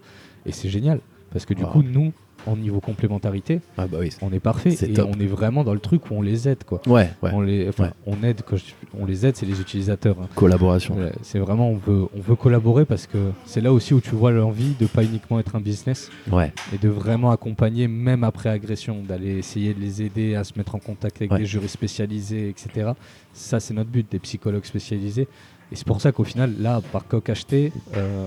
[0.45, 1.71] Et c'est génial, parce que du Wow.
[1.71, 2.13] coup, nous,
[2.47, 4.11] en niveau complémentarité, Ah bah oui.
[4.23, 4.73] on est parfait.
[4.83, 5.11] Et top.
[5.15, 6.65] on est vraiment dans le truc où on les aide.
[6.65, 6.81] Quoi.
[6.87, 7.31] Ouais, ouais.
[7.33, 7.91] On, les, Ouais.
[8.07, 10.17] on aide, quand je- on les aide, c'est les utilisateurs.
[10.21, 10.29] hein.
[10.35, 10.97] Collaboration.
[11.23, 14.31] C'est vraiment, on veut, on veut collaborer parce que c'est là aussi où tu vois
[14.33, 16.53] l'envie de pas uniquement être un business Ouais.
[16.75, 20.75] et de vraiment accompagner, même après agression, d'aller essayer de les aider à se mettre
[20.75, 22.93] en contact avec des jurys spécialisés, etc.
[23.33, 25.29] Ça, c'est notre but, des psychologues spécialisés.
[25.71, 28.27] Et c'est pour ça qu'au final, là, par coq acheté, euh,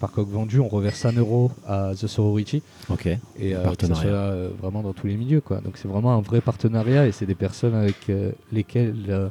[0.00, 3.06] par coq vendu, on reverse un euro à The Sorority Ok.
[3.06, 3.18] et
[3.54, 5.42] euh, que ça soit euh, vraiment dans tous les milieux.
[5.42, 5.60] Quoi.
[5.60, 9.28] Donc c'est vraiment un vrai partenariat et c'est des personnes avec euh, lesquelles euh,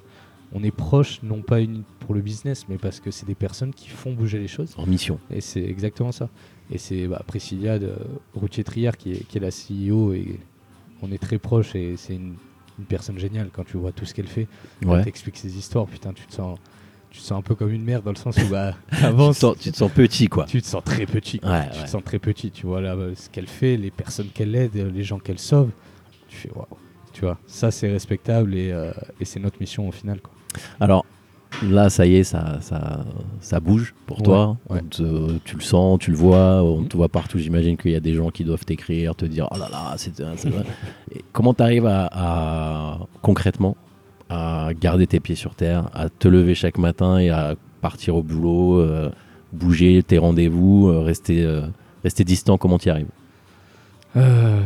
[0.53, 3.74] on est proche, non pas une pour le business, mais parce que c'est des personnes
[3.74, 4.74] qui font bouger les choses.
[4.78, 5.20] En mission.
[5.32, 6.30] Et c'est exactement ça.
[6.72, 7.91] Et c'est bah, Priscilla de
[8.36, 10.39] Routier Triard qui est, qui est la CEO et
[11.01, 12.36] on est très proche et c'est une,
[12.78, 14.47] une personne géniale quand tu vois tout ce qu'elle fait.
[14.86, 14.99] Ouais.
[14.99, 16.59] Elle t'explique ses histoires, putain, tu te sens,
[17.12, 19.05] tu te sens un peu comme une mère dans le sens où bah, Tu te,
[19.05, 20.45] avant, sens, tu te sens petit, quoi.
[20.45, 21.39] tu te sens très petit.
[21.43, 21.86] Ouais, tu ouais.
[21.86, 22.51] te sens très petit.
[22.51, 25.70] Tu vois là ce qu'elle fait, les personnes qu'elle aide, les gens qu'elle sauve.
[26.28, 26.66] Tu fais waouh.
[27.14, 30.22] Tu vois, ça c'est respectable et, euh, et c'est notre mission au final.
[30.22, 30.32] Quoi.
[30.80, 31.03] Alors,
[31.64, 33.03] là, ça y est, ça, ça,
[33.41, 34.57] ça bouge pour toi.
[34.70, 36.88] Ouais, te- tu le sens, tu le vois, on Mhm.
[36.88, 37.39] te voit partout.
[37.39, 40.14] J'imagine qu'il y a des gens qui doivent t'écrire, te dire Oh là là, c'est
[41.34, 43.76] comment tu arrives à, à, concrètement
[44.30, 48.23] à garder tes pieds sur terre, à te lever chaque matin et à partir au
[48.23, 49.09] boulot, euh,
[49.53, 51.61] bouger tes rendez-vous, euh, rester, euh,
[52.03, 53.07] rester distant Comment tu y arrives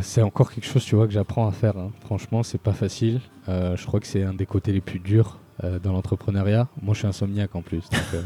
[0.00, 1.76] c'est encore quelque chose, tu vois, que j'apprends à faire.
[1.76, 1.90] hein.
[2.00, 3.20] Franchement, c'est pas facile.
[3.46, 5.38] Je crois que c'est un des côtés les plus durs
[5.82, 6.66] dans l'entrepreneuriat.
[6.82, 7.84] Moi, je suis insomniaque en plus.
[7.90, 8.22] donc,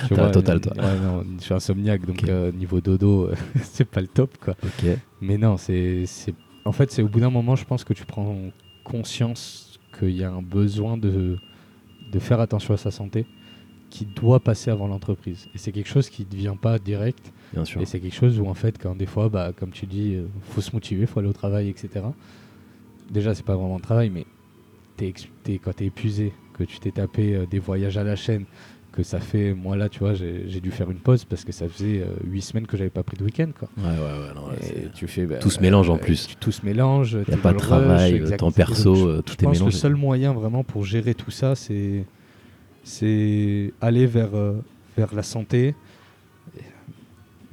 [0.08, 0.72] tu la totale, toi.
[0.76, 2.22] ouais, non, je suis insomniaque, donc
[2.56, 3.30] niveau dodo,
[3.62, 4.54] c'est pas le top, quoi.
[5.20, 8.04] Mais non, c'est, c'est- en fait, c'est au bout d'un moment, je pense que tu
[8.06, 8.36] prends
[8.84, 9.71] conscience
[10.08, 11.38] qu'il y a un besoin de,
[12.10, 13.26] de faire attention à sa santé
[13.90, 15.48] qui doit passer avant l'entreprise.
[15.54, 17.32] Et c'est quelque chose qui ne vient pas direct.
[17.52, 17.80] Bien sûr.
[17.80, 20.26] Et c'est quelque chose où, en fait, quand des fois, bah, comme tu dis, euh,
[20.42, 22.06] faut se motiver, faut aller au travail, etc.
[23.10, 24.24] Déjà, c'est pas vraiment le travail, mais
[24.96, 28.04] t'es ex- t'es- quand tu es épuisé, que tu t'es tapé euh, des voyages à
[28.04, 28.44] la chaîne,
[28.92, 31.68] que ça fait, moi là, tu vois, j'ai dû faire une pause parce que ça
[31.68, 33.68] faisait 8 semaines que j'avais pas pris de week-end, quoi.
[33.78, 34.34] Ouais, ouais, ouais.
[34.34, 36.26] non, Et tu fais, bah, Tout se mélange en euh, plus.
[36.28, 37.18] tu- Tout se mélange.
[37.26, 39.58] Il n'y a pas de travail, euh, temps perso, euh, tout Je est pense que
[39.60, 39.78] le mélangé.
[39.78, 42.04] seul moyen vraiment pour gérer tout ça, c'est
[42.84, 44.54] c'est aller vers, euh,
[44.96, 45.74] vers la santé.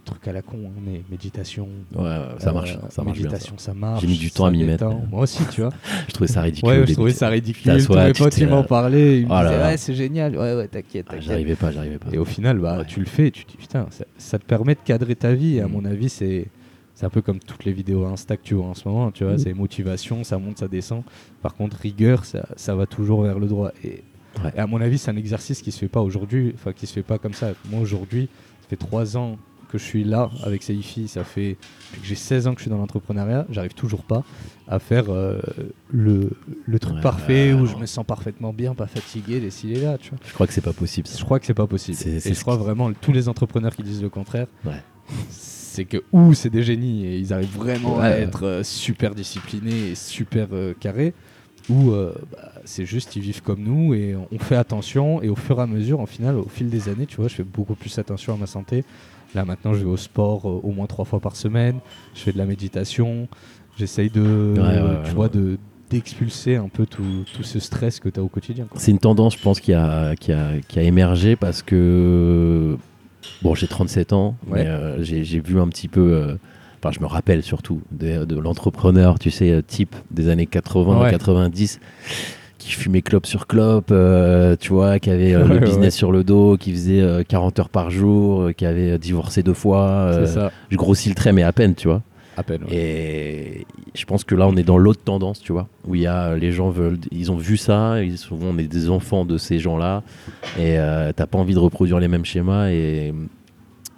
[0.10, 1.68] Et, Truc à la con, hein, mais méditation.
[1.96, 3.30] Ouais, ouais, ça euh, marche, ça marche bien.
[3.58, 3.74] ça.
[3.74, 4.02] Marche.
[4.02, 5.72] J'ai mis du temps à m'y mettre, Moi aussi, tu vois.
[6.08, 6.68] Je trouvais ça ridicule.
[6.70, 7.86] ouais, je trouvais ça ridicule.
[7.86, 8.64] Tous mes potes, ils m'en là.
[8.64, 9.20] parlaient.
[9.22, 10.36] Ils me Oh disaient, ouais, c'est génial.
[10.36, 11.20] Ouais, ouais, t'inquiète, Ah.
[11.20, 12.08] J'arrivais pas, j'arrivais pas.
[12.12, 14.46] Et au final, bah, tu le fais et tu te dis, putain, ça, ça te
[14.46, 15.58] permet de cadrer ta vie.
[15.58, 15.72] Et à Mm.
[15.72, 16.48] mon avis, c'est
[16.96, 19.12] c'est un peu comme toutes les vidéos Insta que tu vois en ce moment.
[19.12, 19.38] Tu vois, Mm.
[19.40, 21.04] c'est motivation, ça monte, ça descend.
[21.42, 23.72] Par contre, rigueur, ça, ça va toujours vers le droit.
[23.86, 24.04] Et,
[24.56, 26.94] et à mon avis, c'est un exercice qui se fait pas aujourd'hui, enfin, qui se
[26.94, 27.52] fait pas comme ça.
[27.70, 28.28] Moi, aujourd'hui,
[28.64, 29.38] ça fait trois ans
[29.70, 31.08] que je suis là avec Saifi.
[31.08, 31.56] Ça fait
[31.92, 33.46] depuis que j'ai 16 ans que je suis dans l'entrepreneuriat.
[33.50, 34.24] J'arrive toujours pas
[34.68, 35.40] à faire euh,
[35.90, 36.30] le,
[36.66, 40.10] le truc Ouais, parfait où je me sens parfaitement bien, pas fatigué, et là, tu
[40.12, 40.20] vois.
[40.28, 41.08] Je crois que c'est pas possible.
[41.08, 41.18] ça.
[41.18, 41.98] Je crois que c'est pas possible.
[42.06, 44.84] Et je crois qui- vraiment tous les entrepreneurs qui disent le contraire, Ouais.
[45.30, 49.92] c'est que ou c'est des génies et ils arrivent vraiment à être euh, super disciplinés
[49.92, 51.14] et super euh, carrés,
[51.70, 55.36] ou euh, bah, c'est juste ils vivent comme nous et on fait attention et au
[55.36, 57.76] fur et à mesure, en final, au fil des années, tu vois, je fais beaucoup
[57.76, 58.84] plus attention à ma santé.
[59.36, 61.80] Là maintenant, je vais au sport euh, au moins trois fois par semaine.
[62.16, 63.28] Je fais de la méditation.
[63.78, 65.58] J'essaye de, Ouais, ouais, ouais, tu vois, de
[65.90, 67.04] d'expulser un peu tout,
[67.36, 68.68] tout ce stress que tu as au quotidien.
[68.76, 72.78] C'est une tendance, je pense, qui a, qui a, qui a émergé parce que.
[73.42, 74.64] Bon, j'ai 37 ans, Ouais.
[74.64, 76.14] mais euh, j'ai vu un petit peu.
[76.14, 76.36] euh,
[76.82, 81.02] Enfin, je me rappelle surtout de, de l'entrepreneur, tu sais, euh, type des années 80,
[81.02, 81.12] Ouais.
[81.12, 81.80] 90,
[82.60, 85.98] qui fumait clope sur clope, euh, tu vois, qui avait euh, le ouais, business ouais.
[85.98, 89.42] sur le dos, qui faisait euh, 40 heures par jour, euh, qui avait euh, divorcé
[89.42, 89.80] deux fois.
[89.88, 92.02] euh, c'est ça, je grossis le trait, mais à peine, tu vois.
[92.38, 92.62] à peine.
[92.64, 92.76] ouais.
[92.76, 96.08] Et je pense que là, on est dans l'autre tendance, tu vois, où il y
[96.08, 99.38] a les gens veulent, ils ont vu ça, ils souvent on est des enfants de
[99.38, 100.04] ces gens-là,
[100.58, 102.70] et euh, t'as pas envie de reproduire les mêmes schémas.
[102.70, 103.14] Et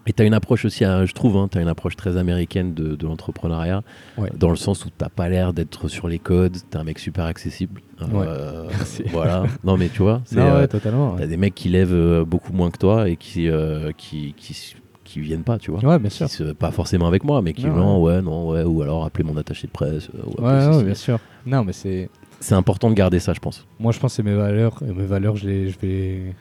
[0.07, 3.05] et t'as une approche aussi, je trouve, hein, t'as une approche très américaine de, de
[3.05, 3.83] l'entrepreneuriat,
[4.17, 4.29] Ouais.
[4.37, 7.25] dans le sens où t'as pas l'air d'être sur les codes, t'es un mec super
[7.25, 7.81] accessible.
[8.01, 9.03] Euh, Merci.
[9.11, 9.43] voilà.
[9.63, 12.71] Non, mais tu vois, Non, euh, ouais, Ouais, des mecs qui lèvent euh, beaucoup moins
[12.71, 15.79] que toi et qui, euh, qui, qui, qui viennent pas, tu vois.
[15.83, 16.29] Ouais, bien Qui sûr.
[16.29, 19.37] se- pas forcément avec moi, mais qui Non, ouais, non, ouais, ou alors appeler mon
[19.37, 20.09] attaché de presse.
[20.09, 21.19] ou Ouais, ouais, bien sûr.
[21.45, 22.09] Non, mais c'est.
[22.39, 23.67] C'est important de garder ça, je pense.
[23.79, 24.81] Moi, je pense que c'est mes valeurs.
[24.81, 26.33] Et mes valeurs, je, les, je vais.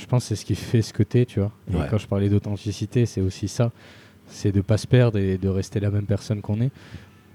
[0.00, 1.52] Je pense que c'est ce qui fait ce que t'es, tu vois.
[1.72, 1.86] Et Ouais.
[1.90, 3.70] quand je parlais d'authenticité, c'est aussi ça.
[4.26, 6.70] C'est de pas se perdre et de rester la même personne qu'on est.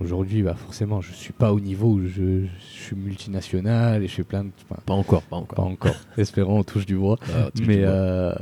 [0.02, 4.14] Aujourd'hui, bah, forcément, je suis pas au niveau où je, je suis multinational et je
[4.14, 4.50] fais plein de.
[4.70, 5.66] enfin, Pas encore, pas pas encore.
[5.68, 5.96] encore.
[6.18, 7.18] Espérons, on touche du bois.
[7.34, 8.34] Ah, mais, euh,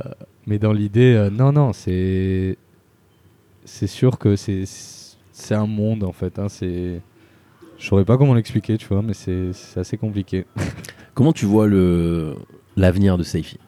[0.46, 2.56] mais dans l'idée, euh, non, non, c'est.
[3.66, 4.64] C'est sûr que c'est
[5.32, 6.38] c'est un monde en fait.
[6.38, 7.00] Hein, c'est.
[7.78, 10.44] Je saurais pas comment l'expliquer, tu vois, mais c'est c'est assez compliqué.
[11.14, 12.34] Comment tu vois le
[12.76, 13.58] l'avenir de Saifi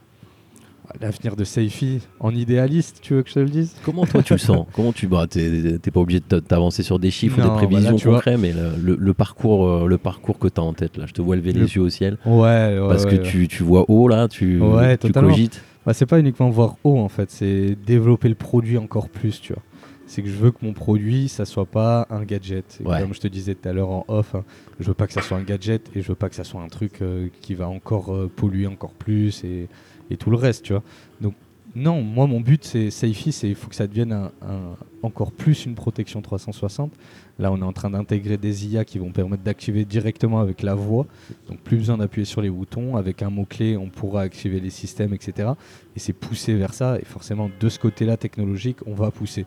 [1.00, 3.74] L'avenir de Saifi, en idéaliste, tu veux que je te le dise?
[3.84, 4.66] Comment toi tu le sens?
[4.72, 7.92] Comment tu bah t'es t'es pas obligé de t'avancer sur des chiffres ou des prévisions
[7.92, 8.16] bah tu vois.
[8.16, 11.04] concrètes, mais le, le- le parcours euh, le parcours que tu as en tête là,
[11.06, 12.88] je te vois lever Le- les yeux au ciel Ouais, ouais.
[12.88, 13.22] parce que ouais.
[13.22, 14.60] tu, tu vois haut là, tu,
[15.00, 15.62] tu cogites.
[15.84, 19.52] Bah, c'est pas uniquement voir haut en fait, c'est développer le produit encore plus, tu
[19.52, 19.62] vois.
[20.06, 22.78] C'est que je veux que mon produit, ça soit pas un gadget.
[22.84, 23.00] Ouais.
[23.00, 24.44] Comme je te disais tout à l'heure en off, hein,
[24.78, 26.62] je veux pas que ça soit un gadget et je veux pas que ça soit
[26.62, 29.68] un truc euh, qui va encore euh, polluer encore plus et,
[30.10, 30.82] et tout le reste, tu vois.
[31.20, 31.34] Donc
[31.74, 35.30] non, moi mon but c'est Safety, c'est il faut que ça devienne un, un- encore
[35.32, 36.92] plus une protection 360.
[37.38, 40.74] Là, on est en train d'intégrer des IA qui vont permettre d'activer directement avec la
[40.74, 41.06] voix.
[41.50, 42.96] Donc plus besoin d'appuyer sur les boutons.
[42.96, 45.50] Avec un mot-clé, on pourra activer les systèmes, etc.
[45.94, 46.98] Et c'est poussé vers ça.
[46.98, 49.44] Et forcément, de ce côté-là technologique, on va pousser.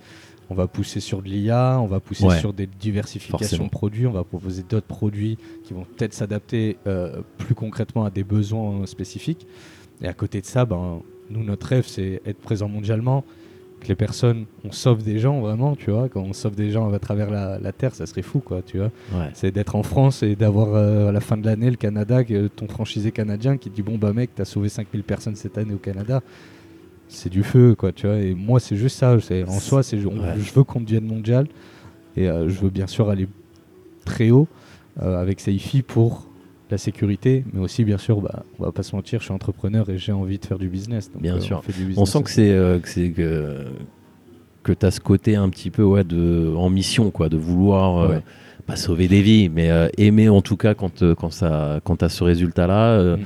[0.50, 2.40] On va pousser sur de l'IA, on va pousser Ouais.
[2.40, 3.66] sur des diversifications Forcément.
[3.66, 8.10] de produits, on va proposer d'autres produits qui vont peut-être s'adapter euh, plus concrètement à
[8.10, 9.46] des besoins spécifiques.
[10.02, 13.24] Et à côté de ça, ben, nous, notre rêve, c'est être présent mondialement
[13.82, 16.10] que les personnes, on sauve des gens vraiment, tu vois.
[16.10, 18.78] Quand on sauve des gens à travers la, la terre, ça serait fou, quoi, tu
[18.78, 18.92] vois.
[19.14, 19.30] Ouais.
[19.36, 22.22] C'est d'être en France et d'avoir euh, à la fin de l'année le Canada,
[22.56, 25.74] ton franchisé canadien qui te dit Bon, bah mec, t'as sauvé 5000 personnes cette année
[25.74, 26.22] au Canada.
[27.12, 28.18] C'est du feu, quoi, tu vois.
[28.18, 29.20] Et moi, c'est juste ça.
[29.20, 30.36] c'est- En soi, c'est on- Ouais.
[30.38, 31.48] je veux qu'on devienne mondial.
[32.16, 33.28] Et euh, je veux bien sûr aller
[34.06, 34.48] très haut
[35.02, 36.28] euh, avec Saifi pour
[36.72, 39.90] la sécurité, mais aussi, bien sûr, bah, on va pas se mentir, je suis entrepreneur
[39.90, 41.12] et j'ai envie de faire du business.
[41.12, 41.64] Donc, Bien euh, sûr.
[41.98, 42.50] on, sent que c'est
[42.82, 43.66] que c'est que
[44.62, 48.22] que t'as ce côté un petit peu ouais de en mission quoi, de vouloir Ouais.
[48.68, 52.24] pas sauver des vies, mais aimer en tout cas quand quand ça quand t'as ce
[52.24, 53.16] résultat là.
[53.18, 53.20] Mm.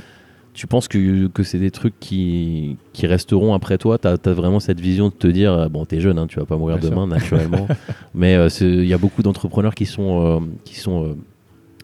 [0.53, 3.97] Tu penses que, que c'est des trucs qui, qui resteront après toi?
[3.97, 6.45] Tu as, vraiment cette vision de te dire, euh, bon, t'es jeune, hein, tu vas
[6.45, 7.67] pas mourir Bien demain, naturellement.
[8.13, 11.13] mais euh, c'est- il y a beaucoup d'entrepreneurs qui sont, euh, qui sont euh,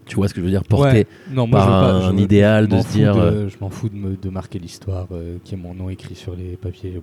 [0.05, 1.07] tu vois ce que je veux dire, portés Ouais.
[1.31, 3.69] Non, moi, par je pas- un veux- idéal je de se dire, de- je m'en
[3.71, 5.07] fous de, me- de marquer l'histoire,
[5.43, 7.01] qui est mon nom écrit sur les papiers.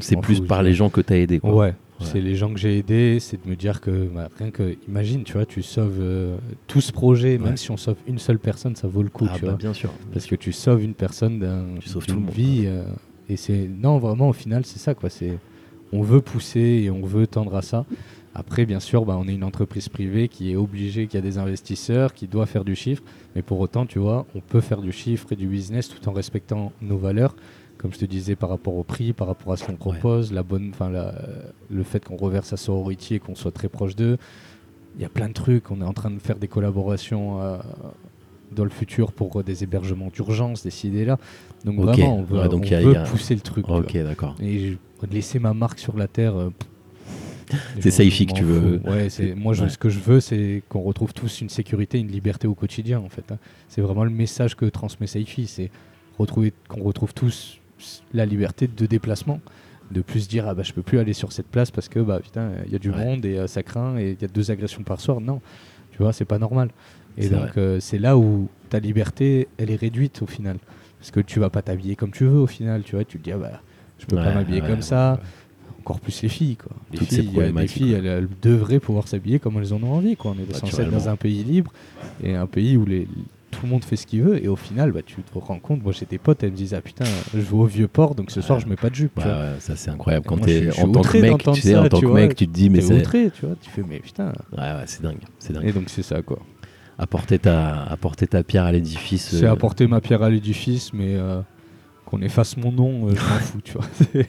[0.00, 1.38] C'est plus fous, par les gens que tu as aidés.
[1.40, 1.54] Quoi.
[1.54, 4.76] Ouais, c'est les gens que j'ai aidés, c'est de me dire que bah, rien que,
[4.88, 6.36] imagine, tu vois, tu sauves euh,
[6.66, 7.56] tout ce projet, même Ouais.
[7.56, 9.56] si on sauve une seule personne, ça vaut le coup, Ah, tu bah, vois.
[9.58, 9.90] bien sûr.
[10.12, 12.64] Parce que tu sauves une personne d'un, Tu sauves vie.
[12.66, 12.84] euh,
[13.28, 15.10] et c'est, non, vraiment, au final, c'est ça, quoi.
[15.10, 15.38] C'est,
[15.92, 17.86] on veut pousser et on veut tendre à ça.
[18.34, 21.38] Après, bien sûr, bah, on est une entreprise privée qui est obligée, qui a des
[21.38, 23.02] investisseurs, qui doit faire du chiffre.
[23.34, 26.12] Mais pour autant, tu vois, on peut faire du chiffre et du business tout en
[26.12, 27.34] respectant nos valeurs.
[27.78, 30.42] Comme je te disais, par rapport au prix, par rapport à ce qu'on propose, la
[30.42, 30.90] bonne, enfin,
[31.70, 34.16] le fait qu'on reverse à Sorority et qu'on soit très proche d'eux.
[34.96, 35.70] Il y a plein de trucs.
[35.70, 37.58] On est en train de faire des collaborations euh,
[38.52, 41.18] dans le futur pour euh, des hébergements d'urgence, des idées-là.
[41.66, 41.84] Donc Ok.
[41.84, 43.42] vraiment, on veut, Ouais, donc on il y a- veut il y a- pousser le
[43.42, 43.68] truc.
[43.68, 44.36] Ok, d'accord.
[44.40, 44.78] Et
[45.12, 46.34] laisser ma marque sur la terre.
[46.34, 46.48] euh,
[47.80, 48.80] C'est que tu veux.
[48.86, 49.68] Ouais, c'est moi je- Ouais.
[49.68, 53.08] ce que je veux, c'est qu'on retrouve tous une sécurité, une liberté au quotidien en
[53.08, 53.30] fait.
[53.30, 53.38] hein.
[53.68, 55.70] C'est vraiment le message que transmet Saifi, c'est
[56.18, 57.58] retrouver qu'on retrouve tous
[58.12, 59.40] la liberté de déplacement,
[59.90, 62.18] de plus dire ah bah je peux plus aller sur cette place parce que bah
[62.20, 63.04] putain il y a du Ouais.
[63.04, 65.20] monde et euh, ça craint et il y a deux agressions par soir.
[65.20, 65.40] Non,
[65.92, 66.70] tu vois c'est pas normal.
[67.18, 70.58] Et donc euh, c'est là où ta liberté elle est réduite au final
[70.98, 72.82] parce que tu vas pas t'habiller comme tu veux au final.
[72.82, 73.62] Tu vois tu te dis ah bah
[73.98, 75.20] je peux Ouais, pas m'habiller ouais, comme ça
[75.80, 76.72] encore plus les filles quoi.
[76.92, 80.16] Les Toutes ces filles, filles elles, elles devraient pouvoir s'habiller comme elles en ont envie
[80.16, 80.34] quoi.
[80.36, 81.72] On est censé être dans un pays libre
[82.22, 83.06] et un pays où les,
[83.58, 85.82] tout le monde fait ce qu'il veut et au final bah, tu te rends compte
[85.82, 88.30] moi j'ai des potes elles me disent ah putain je vais au vieux port donc
[88.30, 88.64] ce soir Ouais.
[88.64, 90.24] je mets pas de jupe Ouais, ouais, ça c'est incroyable.
[90.26, 92.46] Et Quand t'es en tant que mec, tu sais, ça, en tant que mec, tu
[92.46, 92.94] te dis, mais c'est.
[92.94, 95.18] Ouais, outré tu vois tu fais mais putain ouais, c'est dingue.
[95.38, 95.64] C'est dingue.
[95.64, 96.38] et donc c'est ça quoi
[96.98, 99.28] Apporter ta, apporter ta pierre à l'édifice.
[99.38, 101.40] c'est euh, apporter ma pierre à l'édifice mais euh,
[102.06, 103.86] qu'on efface mon nom euh, je m'en fous tu vois.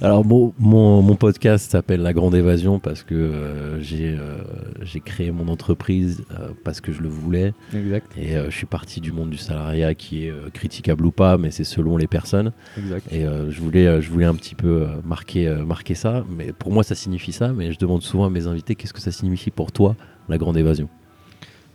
[0.00, 4.38] Alors mon, mon, mon podcast s'appelle La Grande Évasion parce que euh, j'ai euh,
[4.82, 6.24] j'ai créé mon entreprise
[6.64, 7.52] parce que je le voulais.
[7.74, 8.16] Exact.
[8.16, 11.64] Et je suis parti du monde du salariat qui est critiquable ou pas mais c'est
[11.64, 12.52] selon les personnes.
[12.78, 13.12] Exact.
[13.12, 16.24] Et je voulais je voulais un petit peu marquer marquer ça.
[16.30, 19.00] Mais pour moi ça signifie ça mais je demande souvent à mes invités qu'est-ce que
[19.00, 19.96] ça signifie pour toi
[20.28, 20.88] La Grande Évasion?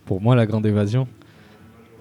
[0.04, 1.08] Pour moi, la grande évasion,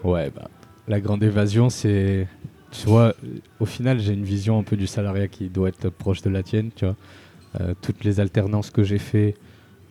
[0.03, 0.49] ouais, bah,
[0.89, 2.27] la grande évasion, c'est,
[2.73, 3.13] tu vois,
[3.59, 6.43] au final, j'ai une vision un peu du salariat qui doit être proche de la
[6.43, 6.95] tienne, tu vois.
[7.61, 9.35] Euh, toutes les alternances que j'ai fait,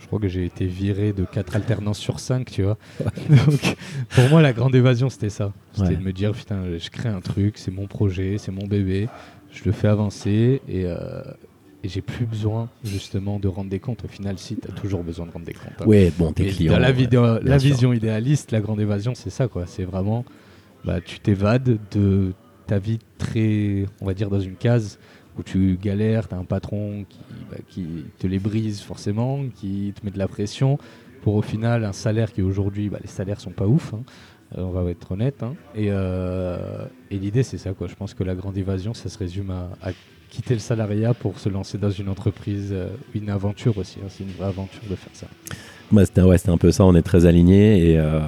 [0.01, 2.77] je crois que j'ai été viré de 4 alternances sur 5, tu vois.
[3.31, 3.77] Donc,
[4.11, 5.53] pour moi, la grande évasion, c'était ça.
[5.73, 5.97] C'était Ouais.
[5.97, 9.09] de me dire, putain, je crée un truc, c'est mon projet, c'est mon bébé,
[9.53, 11.23] je le fais avancer et, euh,
[11.85, 14.05] et j'ai plus besoin, justement, de rendre des comptes.
[14.05, 15.81] Au final, si, tu as toujours besoin de rendre des comptes.
[15.83, 15.87] hein.
[15.87, 17.71] ouais bon tes Et clients Dans la, ouais, vidéo, bien la sûr.
[17.71, 19.67] vision idéaliste, la grande évasion, c'est ça quoi.
[19.67, 20.25] C'est vraiment,
[20.85, 22.33] bah, tu t'évades de
[22.79, 24.99] vie très, on va dire, dans une case
[25.39, 27.19] où tu galères, tu as un patron qui,
[27.51, 27.87] bah, qui
[28.19, 30.79] te les brise forcément, qui te met de la pression,
[31.23, 34.03] pour au final un salaire qui aujourd'hui, bah, les salaires sont pas ouf, hein.
[34.59, 35.43] Euh, on va être honnête.
[35.43, 35.55] hein.
[35.75, 37.87] Et, euh, et l'idée c'est ça quoi.
[37.89, 39.93] Je pense que la grande évasion, ça se résume à, à
[40.29, 43.99] quitter le salariat pour se lancer dans une entreprise, euh, une aventure aussi.
[44.03, 44.09] hein.
[44.11, 45.27] C'est une vraie aventure de faire ça.
[46.05, 48.21] C'était ouais, c'était un peu ça, on est très alignés et euh,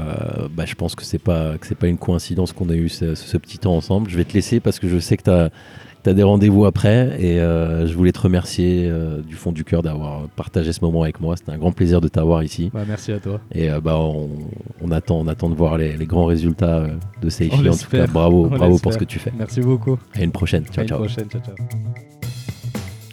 [0.55, 3.15] bah, je pense que c'est pas que c'est pas une coïncidence qu'on a eu ce,
[3.15, 4.11] ce petit temps ensemble.
[4.11, 5.51] Je vais te laisser parce que je sais que tu as,
[6.12, 10.29] des rendez-vous après et euh, je voulais te remercier euh, du fond du cœur d'avoir
[10.37, 11.37] partagé ce moment avec moi.
[11.37, 13.41] C'était un grand plaisir de t'avoir ici Bah, merci à toi.
[13.53, 14.29] et bah, on,
[14.83, 16.87] on attend on attend de voir les, les grands résultats
[17.23, 17.69] de Seifi.
[17.69, 19.33] En tout cas, bravo, On bravo pour ce que tu fais.
[19.39, 19.99] Merci beaucoup.
[20.15, 20.65] À une prochaine.
[20.77, 21.29] À Ciao une prochaine.
[21.31, 21.55] Ciao, ciao.